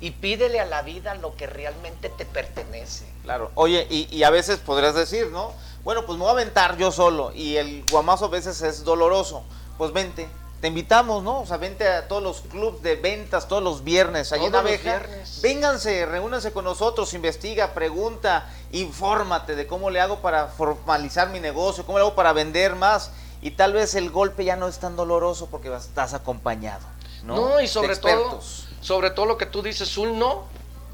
Y 0.00 0.12
pídele 0.12 0.60
a 0.60 0.64
la 0.64 0.82
vida 0.82 1.14
lo 1.14 1.36
que 1.36 1.46
realmente 1.46 2.08
te 2.08 2.24
pertenece. 2.24 3.06
Claro. 3.22 3.50
Oye, 3.54 3.86
y, 3.90 4.22
a 4.22 4.30
veces 4.30 4.58
podrías 4.58 4.94
decir, 4.94 5.28
¿no? 5.28 5.52
Bueno, 5.84 6.04
pues 6.04 6.18
me 6.18 6.24
voy 6.24 6.30
a 6.30 6.32
aventar 6.32 6.76
yo 6.76 6.92
solo. 6.92 7.32
Y 7.34 7.56
el 7.56 7.84
guamazo 7.90 8.26
a 8.26 8.28
veces 8.28 8.60
es 8.62 8.84
doloroso. 8.84 9.42
Pues 9.78 9.92
vente, 9.92 10.28
te 10.60 10.68
invitamos, 10.68 11.22
¿no? 11.22 11.40
O 11.40 11.46
sea, 11.46 11.56
vente 11.56 11.88
a 11.88 12.06
todos 12.06 12.22
los 12.22 12.42
clubes 12.42 12.82
de 12.82 12.96
ventas 12.96 13.48
todos 13.48 13.62
los 13.62 13.82
viernes 13.82 14.30
allí 14.32 14.44
en 14.44 14.54
Abeja. 14.54 15.02
Vénganse, 15.40 16.04
reúnanse 16.04 16.52
con 16.52 16.64
nosotros, 16.64 17.14
investiga, 17.14 17.72
pregunta, 17.72 18.46
infórmate 18.72 19.56
de 19.56 19.66
cómo 19.66 19.88
le 19.90 20.00
hago 20.00 20.20
para 20.20 20.48
formalizar 20.48 21.30
mi 21.30 21.40
negocio, 21.40 21.86
cómo 21.86 21.96
le 21.98 22.04
hago 22.04 22.14
para 22.14 22.34
vender 22.34 22.76
más. 22.76 23.10
Y 23.40 23.52
tal 23.52 23.72
vez 23.72 23.94
el 23.94 24.10
golpe 24.10 24.44
ya 24.44 24.56
no 24.56 24.68
es 24.68 24.78
tan 24.78 24.96
doloroso 24.96 25.46
porque 25.46 25.74
estás 25.74 26.12
acompañado. 26.12 26.86
No, 27.24 27.36
no 27.36 27.60
y 27.60 27.66
sobre 27.66 27.96
todo, 27.96 28.40
sobre 28.82 29.10
todo 29.10 29.24
lo 29.24 29.38
que 29.38 29.46
tú 29.46 29.62
dices, 29.62 29.96
un 29.96 30.18
no, 30.18 30.44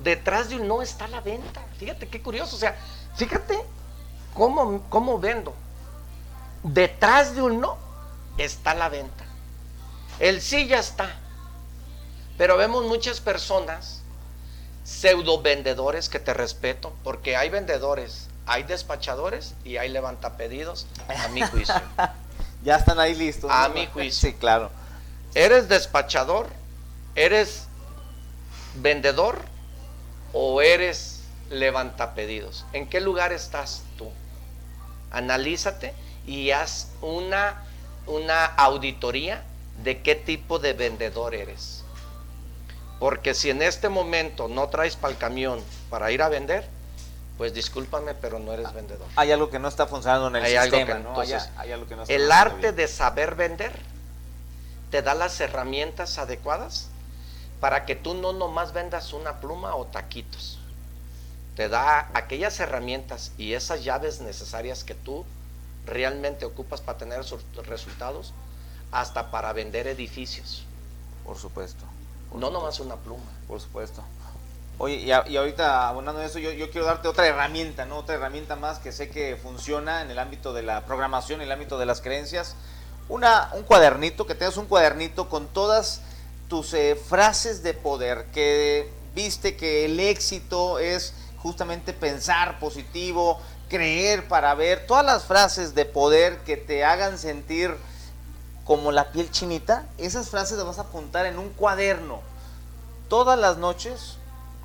detrás 0.05 0.49
de 0.49 0.57
un 0.57 0.69
no 0.69 0.81
está 0.81 1.09
la 1.09 1.21
venta. 1.21 1.65
Fíjate 1.77 2.09
qué 2.09 2.23
curioso, 2.23 2.55
o 2.55 2.59
sea, 2.59 2.77
fíjate 3.17 3.65
cómo, 4.37 4.83
cómo 4.89 5.19
vendo. 5.19 5.55
Detrás 6.63 7.35
de 7.35 7.43
un 7.43 7.61
no 7.61 7.77
está 8.39 8.75
la 8.75 8.89
venta. 8.89 9.25
El 10.19 10.41
sí 10.41 10.67
ya 10.67 10.79
está. 10.79 11.09
Pero 12.39 12.57
vemos 12.57 12.85
muchas 12.85 13.21
personas, 13.21 14.03
pseudo 14.85 15.41
vendedores, 15.41 16.09
que 16.09 16.19
te 16.19 16.35
respeto, 16.35 16.93
porque 17.03 17.37
hay 17.37 17.49
vendedores, 17.49 18.29
hay 18.47 18.63
despachadores 18.65 19.55
y 19.65 19.79
hay 19.79 19.89
levantapedidos, 19.89 20.87
a 21.09 21.29
mi 21.29 21.43
juicio. 21.43 21.75
ya 22.65 22.77
están 22.77 23.01
ahí 23.01 23.15
listos. 23.15 23.51
A 23.51 23.69
mi 23.69 23.87
juicio. 23.93 24.31
Sí, 24.31 24.37
claro. 24.37 24.71
¿Eres 25.35 25.69
despachador? 25.69 26.49
¿Eres 27.15 27.65
vendedor? 28.77 29.41
¿O 30.33 30.61
eres 30.61 31.23
levantapedidos? 31.49 32.67
¿En 32.73 32.89
qué 32.89 33.01
lugar 33.01 33.33
estás 33.33 33.83
tú? 33.97 34.11
Analízate 35.17 35.95
y 36.27 36.51
haz 36.51 36.89
una, 37.01 37.63
una 38.07 38.45
auditoría 38.45 39.43
de 39.83 40.03
qué 40.03 40.15
tipo 40.15 40.59
de 40.59 40.73
vendedor 40.73 41.35
eres. 41.35 41.85
Porque 42.99 43.35
si 43.35 43.51
en 43.51 43.63
este 43.63 43.89
momento 43.89 44.49
no 44.49 44.69
traes 44.69 44.97
para 44.97 45.13
el 45.13 45.19
camión 45.19 45.63
para 45.91 46.11
ir 46.11 46.23
a 46.23 46.29
vender, 46.29 46.67
pues 47.37 47.53
discúlpame, 47.53 48.15
pero 48.15 48.39
no 48.39 48.53
eres 48.53 48.73
vendedor. 48.73 49.07
Hay 49.17 49.31
algo 49.31 49.51
que 49.51 49.59
no 49.59 49.69
está 49.69 49.87
funcionando 49.87 50.29
en 50.29 50.37
el 50.37 50.63
sistema, 50.63 51.03
el 52.09 52.33
arte 52.33 52.73
de 52.73 52.89
saber 52.89 53.35
vender 53.35 53.73
te 54.91 55.03
da 55.03 55.15
las 55.15 55.41
herramientas 55.41 56.19
adecuadas 56.19 56.89
para 57.61 57.85
que 57.85 57.97
tú 57.97 58.15
no 58.15 58.33
nomás 58.33 58.73
vendas 58.73 59.13
una 59.13 59.41
pluma 59.41 59.75
o 59.75 59.87
taquitos. 59.87 60.59
Te 61.57 61.69
da 61.69 62.11
aquellas 62.15 62.61
herramientas 62.61 63.33
y 63.39 63.55
esas 63.55 63.83
llaves 63.83 64.21
necesarias 64.21 64.85
que 64.85 64.95
tú 64.95 65.25
realmente 65.87 66.45
ocupas 66.45 66.81
para 66.81 66.99
tener 66.99 67.25
sus 67.25 67.43
resultados 67.67 68.35
hasta 68.93 69.31
para 69.31 69.53
vender 69.53 69.87
edificios. 69.87 70.65
Por 71.25 71.39
supuesto. 71.39 71.85
no 72.35 72.51
nomás 72.51 72.79
una 72.79 72.97
pluma. 72.97 73.25
Por 73.49 73.61
supuesto. 73.61 74.03
Oye, 74.79 74.97
y, 74.97 75.11
ahorita 75.11 75.89
abonando 75.89 76.21
eso, 76.21 76.39
yo, 76.39 76.71
quiero 76.71 76.87
darte 76.87 77.09
otra 77.09 77.27
herramienta, 77.27 77.87
¿no? 77.87 77.97
Otra 77.97 78.17
herramienta 78.17 78.57
más 78.57 78.79
que 78.79 78.93
sé 78.93 79.09
que 79.09 79.37
funciona 79.37 80.03
en 80.03 80.11
el 80.11 80.19
ámbito 80.19 80.53
de 80.53 80.63
la 80.63 80.85
programación, 80.85 81.41
en 81.41 81.47
el 81.47 81.53
ámbito 81.53 81.79
de 81.79 81.87
las 81.87 82.03
creencias. 82.03 82.57
Una, 83.09 83.51
un 83.55 83.63
cuadernito, 83.63 84.27
que 84.27 84.35
tengas 84.35 84.59
un 84.59 84.67
cuadernito 84.67 85.31
con 85.31 85.49
todas 85.49 86.03
tus 86.49 86.75
eh, 86.75 86.95
frases 86.95 87.63
de 87.63 87.73
poder, 87.73 88.27
que 88.35 88.91
viste 89.15 89.57
que 89.57 89.87
el 89.87 89.99
éxito 89.99 90.79
es 90.79 91.15
justamente 91.47 91.93
pensar 91.93 92.59
positivo, 92.59 93.39
creer 93.69 94.27
para 94.27 94.53
ver, 94.57 94.85
todas 94.89 95.07
las 95.07 95.23
frases 95.23 95.77
de 95.77 95.85
poder 95.85 96.39
que 96.39 96.57
te 96.57 96.85
hagan 96.85 97.19
sentir 97.19 97.77
como 98.65 98.91
la 98.91 99.13
piel 99.13 99.31
chinita, 99.31 99.87
esas 99.97 100.29
frases 100.29 100.59
las 100.59 100.67
vas 100.67 100.79
a 100.79 100.83
apuntar 100.83 101.25
en 101.25 101.39
un 101.39 101.51
cuaderno. 101.51 102.21
Todas 103.09 103.39
las 103.39 103.59
noches 103.59 104.17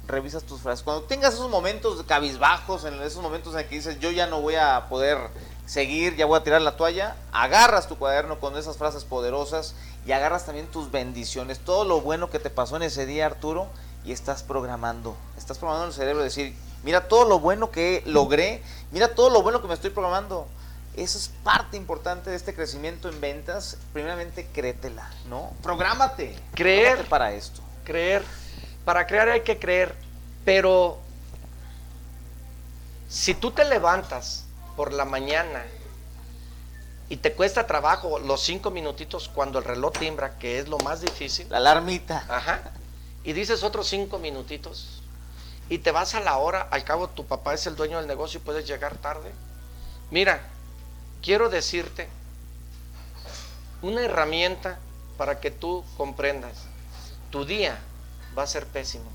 revisas 0.08 0.42
tus 0.42 0.62
frases. 0.62 0.84
Cuando 0.84 1.04
tengas 1.04 1.36
esos 1.36 1.52
momentos 1.52 2.04
cabizbajos, 2.08 2.84
en 2.86 3.00
esos 3.04 3.22
momentos 3.22 3.56
en 3.56 3.70
que 3.70 3.76
dices 3.76 4.00
yo 4.00 4.10
ya 4.10 4.26
no 4.26 4.42
voy 4.42 4.56
a 4.56 4.88
poder 4.90 5.20
seguir, 5.68 6.16
ya 6.16 6.26
voy 6.26 6.40
a 6.40 6.44
tirar 6.44 6.64
la 6.64 6.78
toalla, 6.78 7.16
agarras 7.32 7.88
tu 7.88 7.96
cuaderno 7.96 8.40
con 8.40 8.58
esas 8.58 8.76
frases 8.76 9.04
poderosas 9.04 9.76
y 10.08 10.14
agarras 10.14 10.48
también 10.48 10.66
tus 10.66 10.90
bendiciones, 10.90 11.60
todo 11.60 11.86
lo 11.86 12.02
bueno 12.02 12.32
que 12.32 12.40
te 12.40 12.50
pasó 12.50 12.76
en 12.78 12.82
ese 12.82 13.06
día, 13.06 13.28
Arturo, 13.28 13.68
y 14.04 14.14
estás 14.14 14.42
programando. 14.42 15.16
Estás 15.38 15.60
programando 15.60 15.90
el 15.90 15.94
cerebro, 15.94 16.24
decir, 16.24 16.56
mira 16.84 17.08
todo 17.08 17.28
lo 17.28 17.40
bueno 17.40 17.72
que 17.72 18.04
logré, 18.06 18.64
mira 18.92 19.14
todo 19.14 19.30
lo 19.30 19.42
bueno 19.42 19.62
que 19.62 19.68
me 19.68 19.74
estoy 19.74 19.90
programando. 19.90 20.48
Eso 20.96 21.18
es 21.18 21.30
parte 21.44 21.78
importante 21.78 22.30
de 22.30 22.36
este 22.36 22.54
crecimiento 22.54 23.08
en 23.08 23.22
ventas. 23.22 23.78
Primeramente, 23.94 24.48
créetela, 24.54 25.10
¿no? 25.30 25.54
Prográmate. 25.64 26.38
Creer. 26.54 27.08
para 27.08 27.32
esto. 27.32 27.62
Creer. 27.86 28.24
Para 28.84 29.08
crear 29.08 29.30
hay 29.30 29.42
que 29.42 29.58
creer. 29.58 29.96
Pero 30.44 30.98
si 33.08 33.34
tú 33.34 33.52
te 33.52 33.64
levantas 33.64 34.46
por 34.76 34.92
la 34.92 35.06
mañana 35.06 35.64
y 37.08 37.18
te 37.18 37.34
cuesta 37.34 37.68
trabajo 37.68 38.20
los 38.20 38.42
cinco 38.42 38.72
minutitos 38.72 39.30
cuando 39.30 39.60
el 39.60 39.66
reloj 39.66 39.94
timbra, 39.94 40.38
que 40.40 40.60
es 40.60 40.68
lo 40.68 40.78
más 40.80 41.02
difícil. 41.02 41.48
La 41.50 41.58
alarmita. 41.58 42.26
Ajá. 42.28 42.72
Y 43.24 43.34
dices 43.34 43.64
otros 43.64 43.88
cinco 43.88 44.18
minutitos 44.18 45.01
y 45.72 45.78
te 45.78 45.92
vas 45.92 46.16
a 46.16 46.20
la 46.20 46.38
hora, 46.38 46.68
al 46.70 46.84
cabo 46.84 47.08
tu 47.08 47.26
papá 47.26 47.54
es 47.54 47.66
el 47.66 47.78
dueño 47.78 47.98
del 47.98 48.06
negocio 48.06 48.42
y 48.42 48.44
puedes 48.44 48.68
llegar 48.68 48.98
tarde. 48.98 49.32
Mira, 50.10 50.42
quiero 51.22 51.48
decirte 51.48 52.10
una 53.82 54.02
herramienta 54.02 54.80
para 55.18 55.40
que 55.40 55.50
tú 55.50 55.86
comprendas. 55.96 56.66
Tu 57.30 57.46
día 57.46 57.80
va 58.38 58.44
a 58.44 58.48
ser 58.48 58.68
pésimo. 58.68 59.10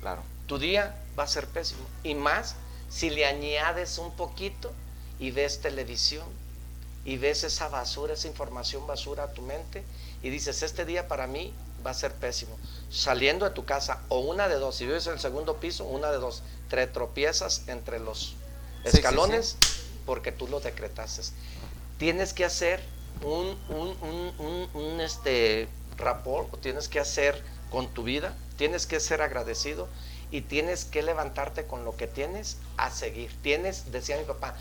Claro. 0.00 0.22
Tu 0.46 0.60
día 0.60 0.94
va 1.18 1.24
a 1.24 1.26
ser 1.26 1.48
pésimo. 1.48 1.82
Y 2.04 2.14
más 2.14 2.54
si 2.88 3.10
le 3.10 3.26
añades 3.26 3.98
un 3.98 4.12
poquito 4.12 4.70
y 5.18 5.32
ves 5.32 5.60
televisión 5.60 6.28
y 7.04 7.16
ves 7.16 7.42
esa 7.42 7.66
basura, 7.66 8.14
esa 8.14 8.28
información 8.28 8.86
basura 8.86 9.24
a 9.24 9.32
tu 9.32 9.42
mente 9.42 9.82
y 10.22 10.30
dices, 10.30 10.62
este 10.62 10.84
día 10.84 11.08
para 11.08 11.26
mí 11.26 11.52
va 11.84 11.90
a 11.90 11.94
ser 11.94 12.12
pésimo. 12.12 12.56
Saliendo 12.90 13.44
de 13.44 13.52
tu 13.52 13.64
casa 13.64 14.02
o 14.08 14.20
una 14.20 14.48
de 14.48 14.56
dos, 14.56 14.76
si 14.76 14.86
vives 14.86 15.06
en 15.06 15.14
el 15.14 15.20
segundo 15.20 15.56
piso, 15.56 15.84
una 15.84 16.10
de 16.10 16.18
dos, 16.18 16.42
te 16.68 16.86
tropiezas 16.86 17.68
entre 17.68 17.98
los 17.98 18.34
escalones 18.84 19.56
porque 20.06 20.32
tú 20.32 20.48
lo 20.48 20.60
decretaste. 20.60 21.22
Tienes 21.98 22.32
que 22.32 22.44
hacer 22.44 22.80
un, 23.22 23.58
un, 24.74 25.00
este, 25.00 25.68
rapport, 25.96 26.60
tienes 26.60 26.88
que 26.88 27.00
hacer 27.00 27.42
con 27.70 27.88
tu 27.88 28.04
vida, 28.04 28.34
tienes 28.56 28.86
que 28.86 29.00
ser 29.00 29.22
agradecido 29.22 29.88
y 30.30 30.42
tienes 30.42 30.84
que 30.84 31.02
levantarte 31.02 31.66
con 31.66 31.84
lo 31.84 31.96
que 31.96 32.06
tienes 32.06 32.56
a 32.76 32.90
seguir. 32.90 33.30
Tienes, 33.42 33.92
decía 33.92 34.16
mi 34.16 34.24
papá, 34.24 34.54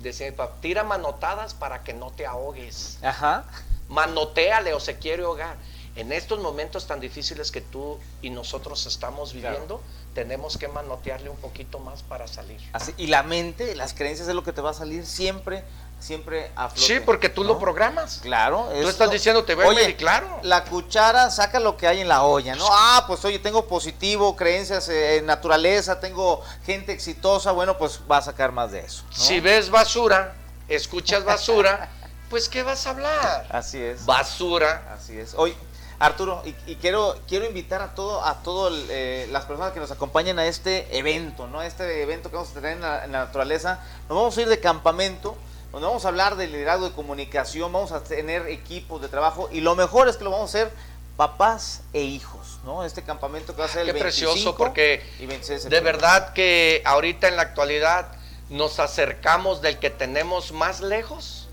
decía 0.00 0.30
mi 0.30 0.36
papá, 0.36 0.56
tira 0.60 0.84
manotadas 0.84 1.54
para 1.54 1.84
que 1.84 1.92
no 1.92 2.10
te 2.10 2.26
ahogues. 2.26 2.98
Ajá. 3.02 3.44
Manoteale 3.88 4.74
o 4.74 4.80
se 4.80 4.98
quiere 4.98 5.24
ahogar. 5.24 5.56
En 5.98 6.12
estos 6.12 6.38
momentos 6.38 6.86
tan 6.86 7.00
difíciles 7.00 7.50
que 7.50 7.60
tú 7.60 7.98
y 8.22 8.30
nosotros 8.30 8.86
estamos 8.86 9.32
viviendo, 9.32 9.82
tenemos 10.14 10.56
que 10.56 10.68
manotearle 10.68 11.28
un 11.28 11.36
poquito 11.36 11.80
más 11.80 12.04
para 12.04 12.28
salir. 12.28 12.60
Así, 12.72 12.94
y 12.96 13.08
la 13.08 13.24
mente, 13.24 13.74
las 13.74 13.94
creencias 13.94 14.28
es 14.28 14.34
lo 14.34 14.44
que 14.44 14.52
te 14.52 14.60
va 14.60 14.70
a 14.70 14.74
salir 14.74 15.04
siempre, 15.04 15.64
siempre 15.98 16.52
a 16.54 16.68
flote. 16.68 16.86
Sí, 16.86 17.00
porque 17.04 17.28
tú 17.28 17.42
lo 17.42 17.58
programas. 17.58 18.20
Claro. 18.22 18.68
Tú 18.80 18.88
estás 18.88 19.10
diciendo, 19.10 19.44
te 19.44 19.56
voy 19.56 19.64
a 19.64 19.68
oye, 19.70 19.96
claro. 19.96 20.38
La 20.42 20.64
cuchara 20.64 21.32
saca 21.32 21.58
lo 21.58 21.76
que 21.76 21.88
hay 21.88 22.00
en 22.00 22.08
la 22.08 22.22
olla, 22.22 22.54
¿no? 22.54 22.68
Ah, 22.70 23.02
pues 23.08 23.24
oye, 23.24 23.40
tengo 23.40 23.66
positivo, 23.66 24.36
creencias 24.36 24.88
en 24.88 25.26
naturaleza, 25.26 25.98
tengo 25.98 26.42
gente 26.64 26.92
exitosa, 26.92 27.50
bueno, 27.50 27.76
pues 27.76 28.00
va 28.08 28.18
a 28.18 28.22
sacar 28.22 28.52
más 28.52 28.70
de 28.70 28.80
eso. 28.80 29.02
Si 29.10 29.40
ves 29.40 29.68
basura, 29.68 30.36
escuchas 30.68 31.24
basura, 31.24 31.90
pues 32.30 32.48
¿qué 32.48 32.62
vas 32.62 32.86
a 32.86 32.90
hablar? 32.90 33.46
Así 33.50 33.78
es. 33.78 34.06
Basura. 34.06 34.94
Así 34.96 35.18
es. 35.18 35.34
Hoy 35.36 35.56
Arturo, 36.00 36.42
y, 36.44 36.76
quiero, 36.76 37.16
quiero 37.26 37.44
invitar 37.44 37.82
a 37.82 37.94
todo, 37.96 38.24
a 38.24 38.40
todas 38.44 38.72
eh, 38.88 39.26
las 39.32 39.46
personas 39.46 39.72
que 39.72 39.80
nos 39.80 39.90
acompañen 39.90 40.38
a 40.38 40.46
este 40.46 40.96
evento, 40.96 41.48
¿no? 41.48 41.60
Este 41.60 42.02
evento 42.02 42.30
que 42.30 42.36
vamos 42.36 42.52
a 42.52 42.54
tener 42.54 42.72
en 42.74 42.82
la, 42.82 43.06
naturaleza. 43.08 43.80
Nos 44.08 44.16
vamos 44.16 44.38
a 44.38 44.42
ir 44.42 44.48
de 44.48 44.60
campamento, 44.60 45.36
donde 45.72 45.88
vamos 45.88 46.04
a 46.04 46.08
hablar 46.08 46.36
de 46.36 46.46
liderazgo 46.46 46.88
de 46.88 46.94
comunicación, 46.94 47.72
vamos 47.72 47.90
a 47.90 48.04
tener 48.04 48.46
equipos 48.46 49.02
de 49.02 49.08
trabajo, 49.08 49.48
y 49.50 49.60
lo 49.60 49.74
mejor 49.74 50.08
es 50.08 50.16
que 50.16 50.22
lo 50.22 50.30
vamos 50.30 50.54
a 50.54 50.58
hacer 50.58 50.72
papás 51.16 51.82
e 51.92 52.02
hijos, 52.02 52.60
¿no? 52.64 52.84
Este 52.84 53.02
campamento 53.02 53.56
que 53.56 53.60
va 53.60 53.66
a 53.66 53.68
ser 53.68 53.88
el 53.88 53.92
Qué 53.92 54.00
precioso, 54.00 54.54
porque 54.56 55.02
de 55.18 55.80
verdad 55.80 56.32
que 56.32 56.80
ahorita 56.84 57.26
en 57.26 57.34
la 57.34 57.42
actualidad 57.42 58.12
nos 58.50 58.78
acercamos 58.78 59.62
del 59.62 59.80
que 59.80 59.90
tenemos 59.90 60.52
más 60.52 60.80
lejos 60.80 61.48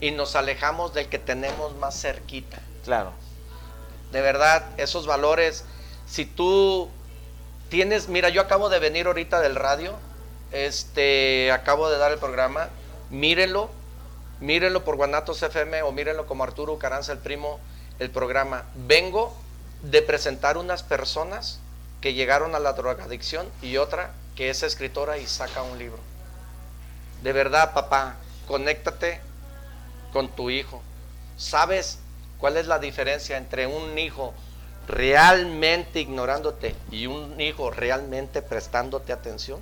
y 0.00 0.12
nos 0.12 0.34
alejamos 0.34 0.94
del 0.94 1.10
que 1.10 1.18
tenemos 1.18 1.76
más 1.76 2.00
cerquita. 2.00 2.62
Claro. 2.84 3.12
De 4.12 4.20
verdad, 4.20 4.64
esos 4.76 5.06
valores, 5.06 5.64
si 6.06 6.26
tú 6.26 6.90
tienes, 7.68 8.08
mira, 8.08 8.28
yo 8.28 8.42
acabo 8.42 8.68
de 8.68 8.78
venir 8.78 9.06
ahorita 9.06 9.40
del 9.40 9.54
radio, 9.54 9.94
este, 10.50 11.50
acabo 11.50 11.88
de 11.88 11.98
dar 11.98 12.12
el 12.12 12.18
programa, 12.18 12.68
mírenlo, 13.10 13.70
mírenlo 14.40 14.84
por 14.84 14.96
Guanatos 14.96 15.42
FM 15.42 15.82
o 15.82 15.92
mírenlo 15.92 16.26
como 16.26 16.44
Arturo 16.44 16.78
Caranza, 16.78 17.12
el 17.12 17.18
primo, 17.18 17.58
el 17.98 18.10
programa. 18.10 18.64
Vengo 18.74 19.34
de 19.82 20.02
presentar 20.02 20.58
unas 20.58 20.82
personas 20.82 21.58
que 22.02 22.14
llegaron 22.14 22.54
a 22.54 22.58
la 22.58 22.74
drogadicción 22.74 23.48
y 23.62 23.78
otra 23.78 24.12
que 24.36 24.50
es 24.50 24.62
escritora 24.62 25.18
y 25.18 25.26
saca 25.26 25.62
un 25.62 25.78
libro. 25.78 25.98
De 27.22 27.32
verdad, 27.32 27.72
papá, 27.72 28.16
conéctate 28.46 29.20
con 30.12 30.28
tu 30.28 30.50
hijo. 30.50 30.82
¿Sabes 31.36 31.98
¿Cuál 32.42 32.56
es 32.56 32.66
la 32.66 32.80
diferencia 32.80 33.36
entre 33.36 33.68
un 33.68 33.96
hijo 33.96 34.34
realmente 34.88 36.00
ignorándote 36.00 36.74
y 36.90 37.06
un 37.06 37.40
hijo 37.40 37.70
realmente 37.70 38.42
prestándote 38.42 39.12
atención? 39.12 39.60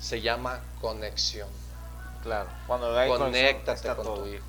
Se 0.00 0.22
llama 0.22 0.62
conexión. 0.80 1.50
Claro, 2.22 2.48
cuando 2.66 2.94
conéctate 3.08 3.94
con 3.94 4.04
tu 4.06 4.26
hijo. 4.26 4.44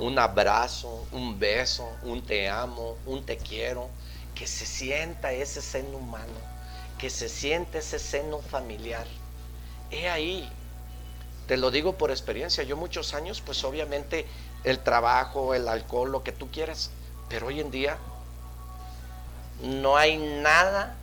Un 0.00 0.18
abrazo, 0.18 1.06
un 1.12 1.38
beso, 1.38 1.90
un 2.02 2.20
te 2.20 2.46
amo, 2.46 2.98
un 3.06 3.24
te 3.24 3.38
quiero, 3.38 3.88
que 4.34 4.46
se 4.46 4.66
sienta 4.66 5.32
ese 5.32 5.62
seno 5.62 5.96
humano, 5.96 6.38
que 6.98 7.08
se 7.08 7.30
siente 7.30 7.78
ese 7.78 7.98
seno 7.98 8.40
familiar. 8.40 9.06
He 9.90 10.10
ahí, 10.10 10.46
te 11.46 11.56
lo 11.56 11.70
digo 11.70 11.94
por 11.94 12.10
experiencia, 12.10 12.64
yo 12.64 12.76
muchos 12.76 13.14
años 13.14 13.40
pues 13.40 13.64
obviamente 13.64 14.26
el 14.64 14.78
trabajo, 14.80 15.54
el 15.54 15.68
alcohol, 15.68 16.10
lo 16.10 16.22
que 16.22 16.32
tú 16.32 16.50
quieras. 16.50 16.90
Pero 17.28 17.48
hoy 17.48 17.60
en 17.60 17.70
día 17.70 17.98
no 19.62 19.96
hay 19.96 20.16
nada, 20.16 20.96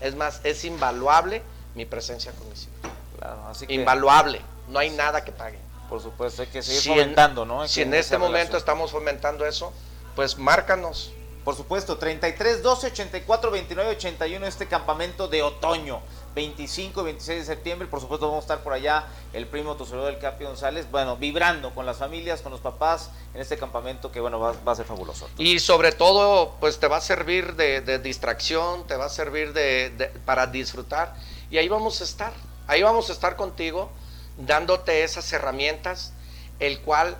es 0.00 0.14
más, 0.14 0.40
es 0.44 0.64
invaluable 0.64 1.42
mi 1.74 1.86
presencia 1.86 2.32
con 2.32 2.48
mis 2.48 2.68
hijos. 2.68 3.64
invaluable, 3.68 4.40
no 4.68 4.78
hay 4.78 4.90
nada 4.90 5.24
que 5.24 5.32
pague. 5.32 5.58
Por 5.88 6.00
supuesto, 6.00 6.42
hay 6.42 6.48
que 6.48 6.62
seguir 6.62 6.82
fomentando, 6.82 7.44
¿no? 7.44 7.66
si 7.66 7.82
en 7.82 7.94
este 7.94 8.16
momento 8.16 8.56
estamos 8.56 8.92
fomentando 8.92 9.44
eso, 9.44 9.72
pues 10.14 10.38
márcanos. 10.38 11.12
Por 11.44 11.56
supuesto, 11.56 11.96
33 11.96 12.62
12 12.62 12.88
84 12.88 13.50
29 13.50 13.90
81 13.92 14.46
este 14.46 14.66
campamento 14.66 15.26
de 15.26 15.42
otoño. 15.42 16.00
25 16.34 17.00
y 17.00 17.04
26 17.04 17.38
de 17.40 17.44
septiembre. 17.44 17.88
Por 17.88 18.00
supuesto, 18.00 18.26
vamos 18.26 18.42
a 18.42 18.46
estar 18.46 18.62
por 18.62 18.72
allá 18.72 19.06
el 19.32 19.46
primo 19.46 19.76
Tosurero 19.76 20.06
del 20.06 20.18
Capi 20.18 20.44
González, 20.44 20.90
bueno, 20.90 21.16
vibrando 21.16 21.74
con 21.74 21.86
las 21.86 21.98
familias, 21.98 22.40
con 22.40 22.52
los 22.52 22.60
papás 22.60 23.10
en 23.34 23.40
este 23.40 23.58
campamento 23.58 24.12
que, 24.12 24.20
bueno, 24.20 24.38
va, 24.38 24.54
a 24.64 24.74
ser 24.74 24.86
fabuloso. 24.86 25.28
Y 25.38 25.58
sobre 25.58 25.92
todo, 25.92 26.56
pues 26.60 26.78
te 26.78 26.88
va 26.88 26.98
a 26.98 27.00
servir 27.00 27.54
de, 27.54 27.98
distracción, 27.98 28.86
te 28.86 28.96
va 28.96 29.06
a 29.06 29.08
servir 29.08 29.52
de, 29.52 30.12
para 30.24 30.46
disfrutar. 30.46 31.14
Y 31.50 31.58
ahí 31.58 31.68
vamos 31.68 32.00
a 32.00 32.04
estar, 32.04 32.32
ahí 32.66 32.82
vamos 32.82 33.10
a 33.10 33.12
estar 33.12 33.36
contigo, 33.36 33.90
dándote 34.38 35.02
esas 35.02 35.32
herramientas, 35.32 36.12
el 36.60 36.80
cual 36.80 37.16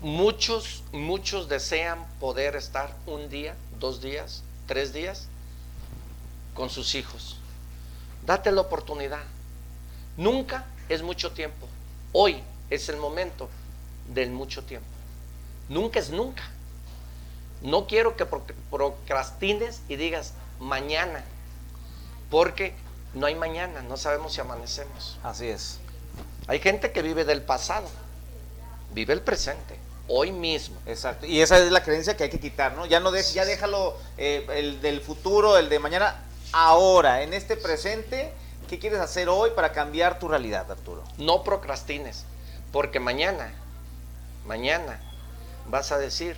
muchos, 0.00 0.84
muchos 0.92 1.48
desean 1.48 2.06
poder 2.20 2.54
estar 2.54 2.94
un 3.06 3.28
día, 3.28 3.56
dos 3.80 4.00
días, 4.00 4.42
tres 4.66 4.92
días 4.92 5.28
con 6.54 6.70
sus 6.70 6.94
hijos 6.94 7.37
Date 8.28 8.52
la 8.52 8.60
oportunidad. 8.60 9.22
Nunca 10.18 10.66
es 10.90 11.02
mucho 11.02 11.32
tiempo. 11.32 11.66
Hoy 12.12 12.42
es 12.68 12.90
el 12.90 12.98
momento 12.98 13.48
del 14.06 14.28
mucho 14.28 14.64
tiempo. 14.64 14.86
Nunca 15.70 15.98
es 15.98 16.10
nunca. 16.10 16.42
No 17.62 17.86
quiero 17.86 18.18
que 18.18 18.26
procrastines 18.26 19.80
y 19.88 19.96
digas 19.96 20.34
mañana, 20.60 21.24
porque 22.30 22.74
no 23.14 23.24
hay 23.24 23.34
mañana, 23.34 23.80
no 23.80 23.96
sabemos 23.96 24.34
si 24.34 24.42
amanecemos. 24.42 25.18
Así 25.22 25.46
es. 25.46 25.78
Hay 26.48 26.58
gente 26.58 26.92
que 26.92 27.00
vive 27.00 27.24
del 27.24 27.40
pasado, 27.40 27.88
vive 28.92 29.14
el 29.14 29.22
presente, 29.22 29.78
hoy 30.06 30.32
mismo. 30.32 30.76
Exacto. 30.84 31.24
Y 31.24 31.40
esa 31.40 31.56
es 31.56 31.72
la 31.72 31.82
creencia 31.82 32.14
que 32.14 32.24
hay 32.24 32.30
que 32.30 32.40
quitar, 32.40 32.74
¿no? 32.74 32.84
Ya 32.84 33.00
no 33.00 33.10
ya 33.16 33.46
déjalo 33.46 33.96
eh, 34.18 34.46
el 34.50 34.82
del 34.82 35.00
futuro, 35.00 35.56
el 35.56 35.70
de 35.70 35.78
mañana, 35.78 36.27
ahora, 36.52 37.22
en 37.22 37.34
este 37.34 37.56
presente, 37.56 38.32
¿qué 38.68 38.78
quieres 38.78 39.00
hacer 39.00 39.28
hoy 39.28 39.50
para 39.54 39.72
cambiar 39.72 40.18
tu 40.18 40.28
realidad, 40.28 40.70
Arturo? 40.70 41.04
No 41.16 41.42
procrastines, 41.44 42.24
porque 42.72 43.00
mañana, 43.00 43.52
mañana 44.46 45.00
vas 45.68 45.92
a 45.92 45.98
decir, 45.98 46.36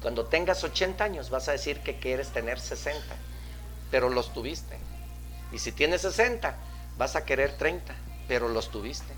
cuando 0.00 0.26
tengas 0.26 0.64
80 0.64 1.04
años 1.04 1.30
vas 1.30 1.48
a 1.48 1.52
decir 1.52 1.80
que 1.80 1.98
quieres 1.98 2.28
tener 2.28 2.58
60, 2.58 3.02
pero 3.90 4.08
los 4.08 4.32
tuviste. 4.32 4.78
Y 5.52 5.58
si 5.58 5.70
tienes 5.72 6.02
60, 6.02 6.54
vas 6.98 7.14
a 7.14 7.24
querer 7.24 7.56
30, 7.56 7.94
pero 8.26 8.48
los 8.48 8.70
tuviste. 8.70 9.14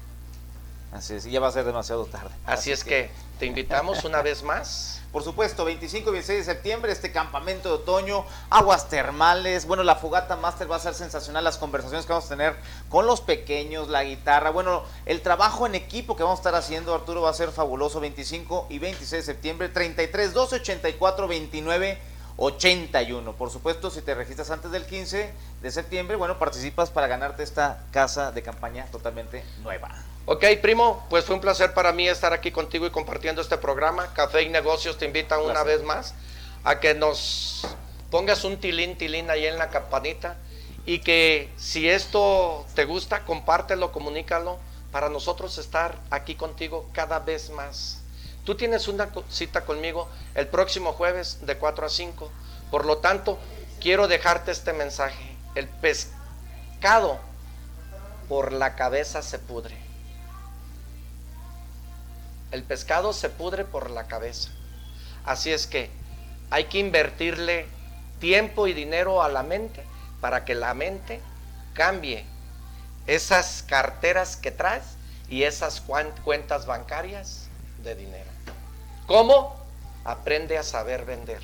Así 0.92 1.14
es, 1.14 1.27
y 1.27 1.31
ya 1.31 1.40
va 1.40 1.48
a 1.48 1.53
ser 1.53 1.64
demasiado 1.64 2.07
tarde. 2.07 2.31
Así, 2.46 2.70
es 2.70 2.85
que 2.85 3.11
te 3.38 3.47
invitamos 3.47 4.05
una 4.05 4.23
vez 4.23 4.42
más 4.42 4.94
por 5.14 5.23
supuesto, 5.23 5.64
25 5.64 6.11
y 6.11 6.12
26 6.12 6.38
de 6.40 6.53
septiembre, 6.55 6.90
este 6.90 7.12
campamento 7.12 7.68
de 7.68 7.77
otoño, 7.77 8.27
aguas 8.51 8.88
termales. 8.88 9.64
Bueno, 9.64 9.85
la 9.85 9.94
fogata 9.94 10.35
master 10.35 10.68
va 10.68 10.75
a 10.75 10.81
ser 10.81 10.92
sensacional. 10.92 11.44
Las 11.44 11.57
conversaciones 11.57 12.05
que 12.05 12.12
vamos 12.12 12.27
a 12.27 12.31
tener 12.31 12.57
con 12.88 13.07
los 13.07 13.20
pequeños, 13.20 13.88
la 13.88 14.03
guitarra. 14.03 14.51
Bueno, 14.51 14.83
el 15.07 15.20
trabajo 15.23 15.66
en 15.66 15.77
equipo 15.77 16.16
que 16.16 16.25
vamos 16.25 16.40
a 16.40 16.40
estar 16.40 16.57
haciendo, 16.57 16.92
Arturo, 16.92 17.23
va 17.23 17.31
a 17.31 17.33
ser 17.33 17.53
fabuloso. 17.53 18.01
25 18.01 18.66
y 18.70 18.81
26 18.81 19.11
de 19.12 19.23
septiembre, 19.23 19.68
33 19.68 20.33
12 20.33 20.57
84 20.57 21.29
29 21.29 21.99
81. 22.37 23.33
Por 23.35 23.51
supuesto, 23.51 23.88
si 23.92 24.03
te 24.03 24.16
registras 24.16 24.51
antes 24.51 24.73
del 24.73 24.85
15 24.85 25.33
de 25.62 25.70
septiembre, 25.70 26.16
bueno, 26.16 26.40
participas 26.40 26.90
para 26.90 27.07
ganarte 27.07 27.44
esta 27.44 27.85
casa 27.92 28.33
de 28.33 28.42
campaña 28.42 28.87
totalmente 28.87 29.44
nueva. 29.62 29.94
Ok, 30.27 30.43
primo, 30.63 31.05
pues 31.11 31.27
fue 31.27 31.35
un 31.35 31.43
placer 31.43 31.75
para 31.75 31.93
mí 31.93 32.09
estar 32.09 32.33
aquí 32.33 32.51
contigo 32.51 32.87
y 32.87 32.91
compartiendo 32.91 33.43
este 33.43 33.59
programa. 33.59 34.15
Café 34.15 34.41
y 34.41 34.49
Negocios 34.49 34.97
te 34.97 35.05
invitan 35.05 35.43
una 35.43 35.63
vez 35.65 35.83
más 35.83 36.15
a 36.65 36.81
que 36.81 36.95
nos 36.95 37.67
pongas 38.11 38.43
un 38.45 38.57
tilín, 38.57 38.97
tilín 38.97 39.29
ahí 39.29 39.45
en 39.45 39.59
la 39.59 39.69
campanita 39.69 40.39
y 40.87 41.01
que 41.01 41.53
si 41.59 41.90
esto 41.90 42.65
te 42.75 42.87
gusta, 42.87 43.27
compártelo, 43.27 43.92
comunícalo 43.92 44.57
para 44.92 45.11
nosotros 45.11 45.59
estar 45.59 45.98
aquí 46.09 46.37
contigo 46.37 46.88
cada 46.94 47.19
vez 47.19 47.51
más. 47.51 48.01
Tú 48.44 48.55
tienes 48.55 48.88
una 48.88 49.11
cita 49.29 49.67
conmigo 49.67 50.09
el 50.35 50.46
próximo 50.46 50.94
jueves 50.94 51.40
de 51.44 51.59
4 51.59 51.85
a 51.85 51.90
5. 51.90 52.31
Por 52.71 52.87
lo 52.87 52.96
tanto, 52.96 53.38
quiero 53.79 54.09
dejarte 54.09 54.53
este 54.53 54.73
mensaje. 54.73 55.37
El 55.55 55.69
pescado 55.69 57.19
por 58.27 58.55
la 58.55 58.75
cabeza 58.75 59.21
se 59.21 59.38
pudre 59.38 59.84
el 62.55 62.63
pescado 62.63 63.13
se 63.13 63.31
pudre 63.31 63.65
por 63.65 63.90
la 63.90 64.07
cabeza. 64.07 64.48
Así 65.25 65.52
es 65.52 65.67
que 65.67 65.90
hay 66.50 66.67
que 66.67 66.79
invertirle 66.79 67.67
tiempo 68.21 68.69
y 68.69 68.73
dinero 68.73 69.25
a 69.25 69.29
la 69.29 69.42
mente 69.42 69.83
para 70.21 70.44
que 70.44 70.55
la 70.55 70.73
mente 70.73 71.21
cambie 71.73 72.25
esas 73.09 73.65
carteras 73.67 74.37
que 74.37 74.52
traes 74.52 74.85
y 75.29 75.42
esas 75.42 75.81
cuentas 75.81 76.65
bancarias 76.67 77.48
de 77.83 77.96
dinero. 77.96 78.31
¿Cómo? 79.09 79.57
Aprende 80.05 80.57
a 80.57 80.63
saber 80.63 81.05
vender. 81.05 81.42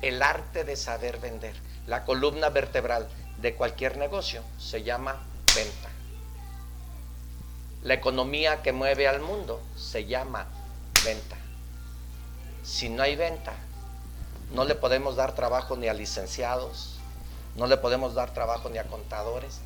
El 0.00 0.22
arte 0.22 0.62
de 0.62 0.76
saber 0.76 1.18
vender. 1.18 1.56
La 1.88 2.04
columna 2.04 2.50
vertebral 2.50 3.08
de 3.38 3.56
cualquier 3.56 3.96
negocio 3.96 4.44
se 4.58 4.84
llama 4.84 5.26
venta. 5.56 5.95
La 7.86 7.94
economía 7.94 8.62
que 8.62 8.72
mueve 8.72 9.06
al 9.06 9.20
mundo 9.20 9.62
se 9.76 10.06
llama 10.06 10.48
venta. 11.04 11.36
Si 12.64 12.88
no 12.88 13.04
hay 13.04 13.14
venta, 13.14 13.52
no 14.52 14.64
le 14.64 14.74
podemos 14.74 15.14
dar 15.14 15.36
trabajo 15.36 15.76
ni 15.76 15.86
a 15.86 15.94
licenciados, 15.94 16.98
no 17.54 17.68
le 17.68 17.76
podemos 17.76 18.12
dar 18.12 18.34
trabajo 18.34 18.70
ni 18.70 18.78
a 18.78 18.88
contadores. 18.88 19.60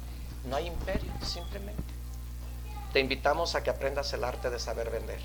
No 0.44 0.56
hay 0.56 0.66
imperio, 0.66 1.10
simplemente. 1.24 1.82
Te 2.92 3.00
invitamos 3.00 3.54
a 3.54 3.62
que 3.62 3.70
aprendas 3.70 4.12
el 4.12 4.22
arte 4.22 4.50
de 4.50 4.58
saber 4.58 4.90
vender. 4.90 5.20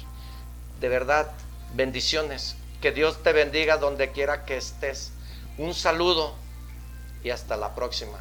De 0.79 0.87
verdad, 0.87 1.29
bendiciones. 1.73 2.55
Que 2.81 2.93
Dios 2.93 3.21
te 3.23 3.33
bendiga 3.33 3.75
donde 3.75 4.13
quiera 4.13 4.45
que 4.45 4.55
estés. 4.55 5.11
Un 5.57 5.73
saludo 5.73 6.33
y 7.25 7.31
hasta 7.31 7.57
la 7.57 7.75
próxima. 7.75 8.19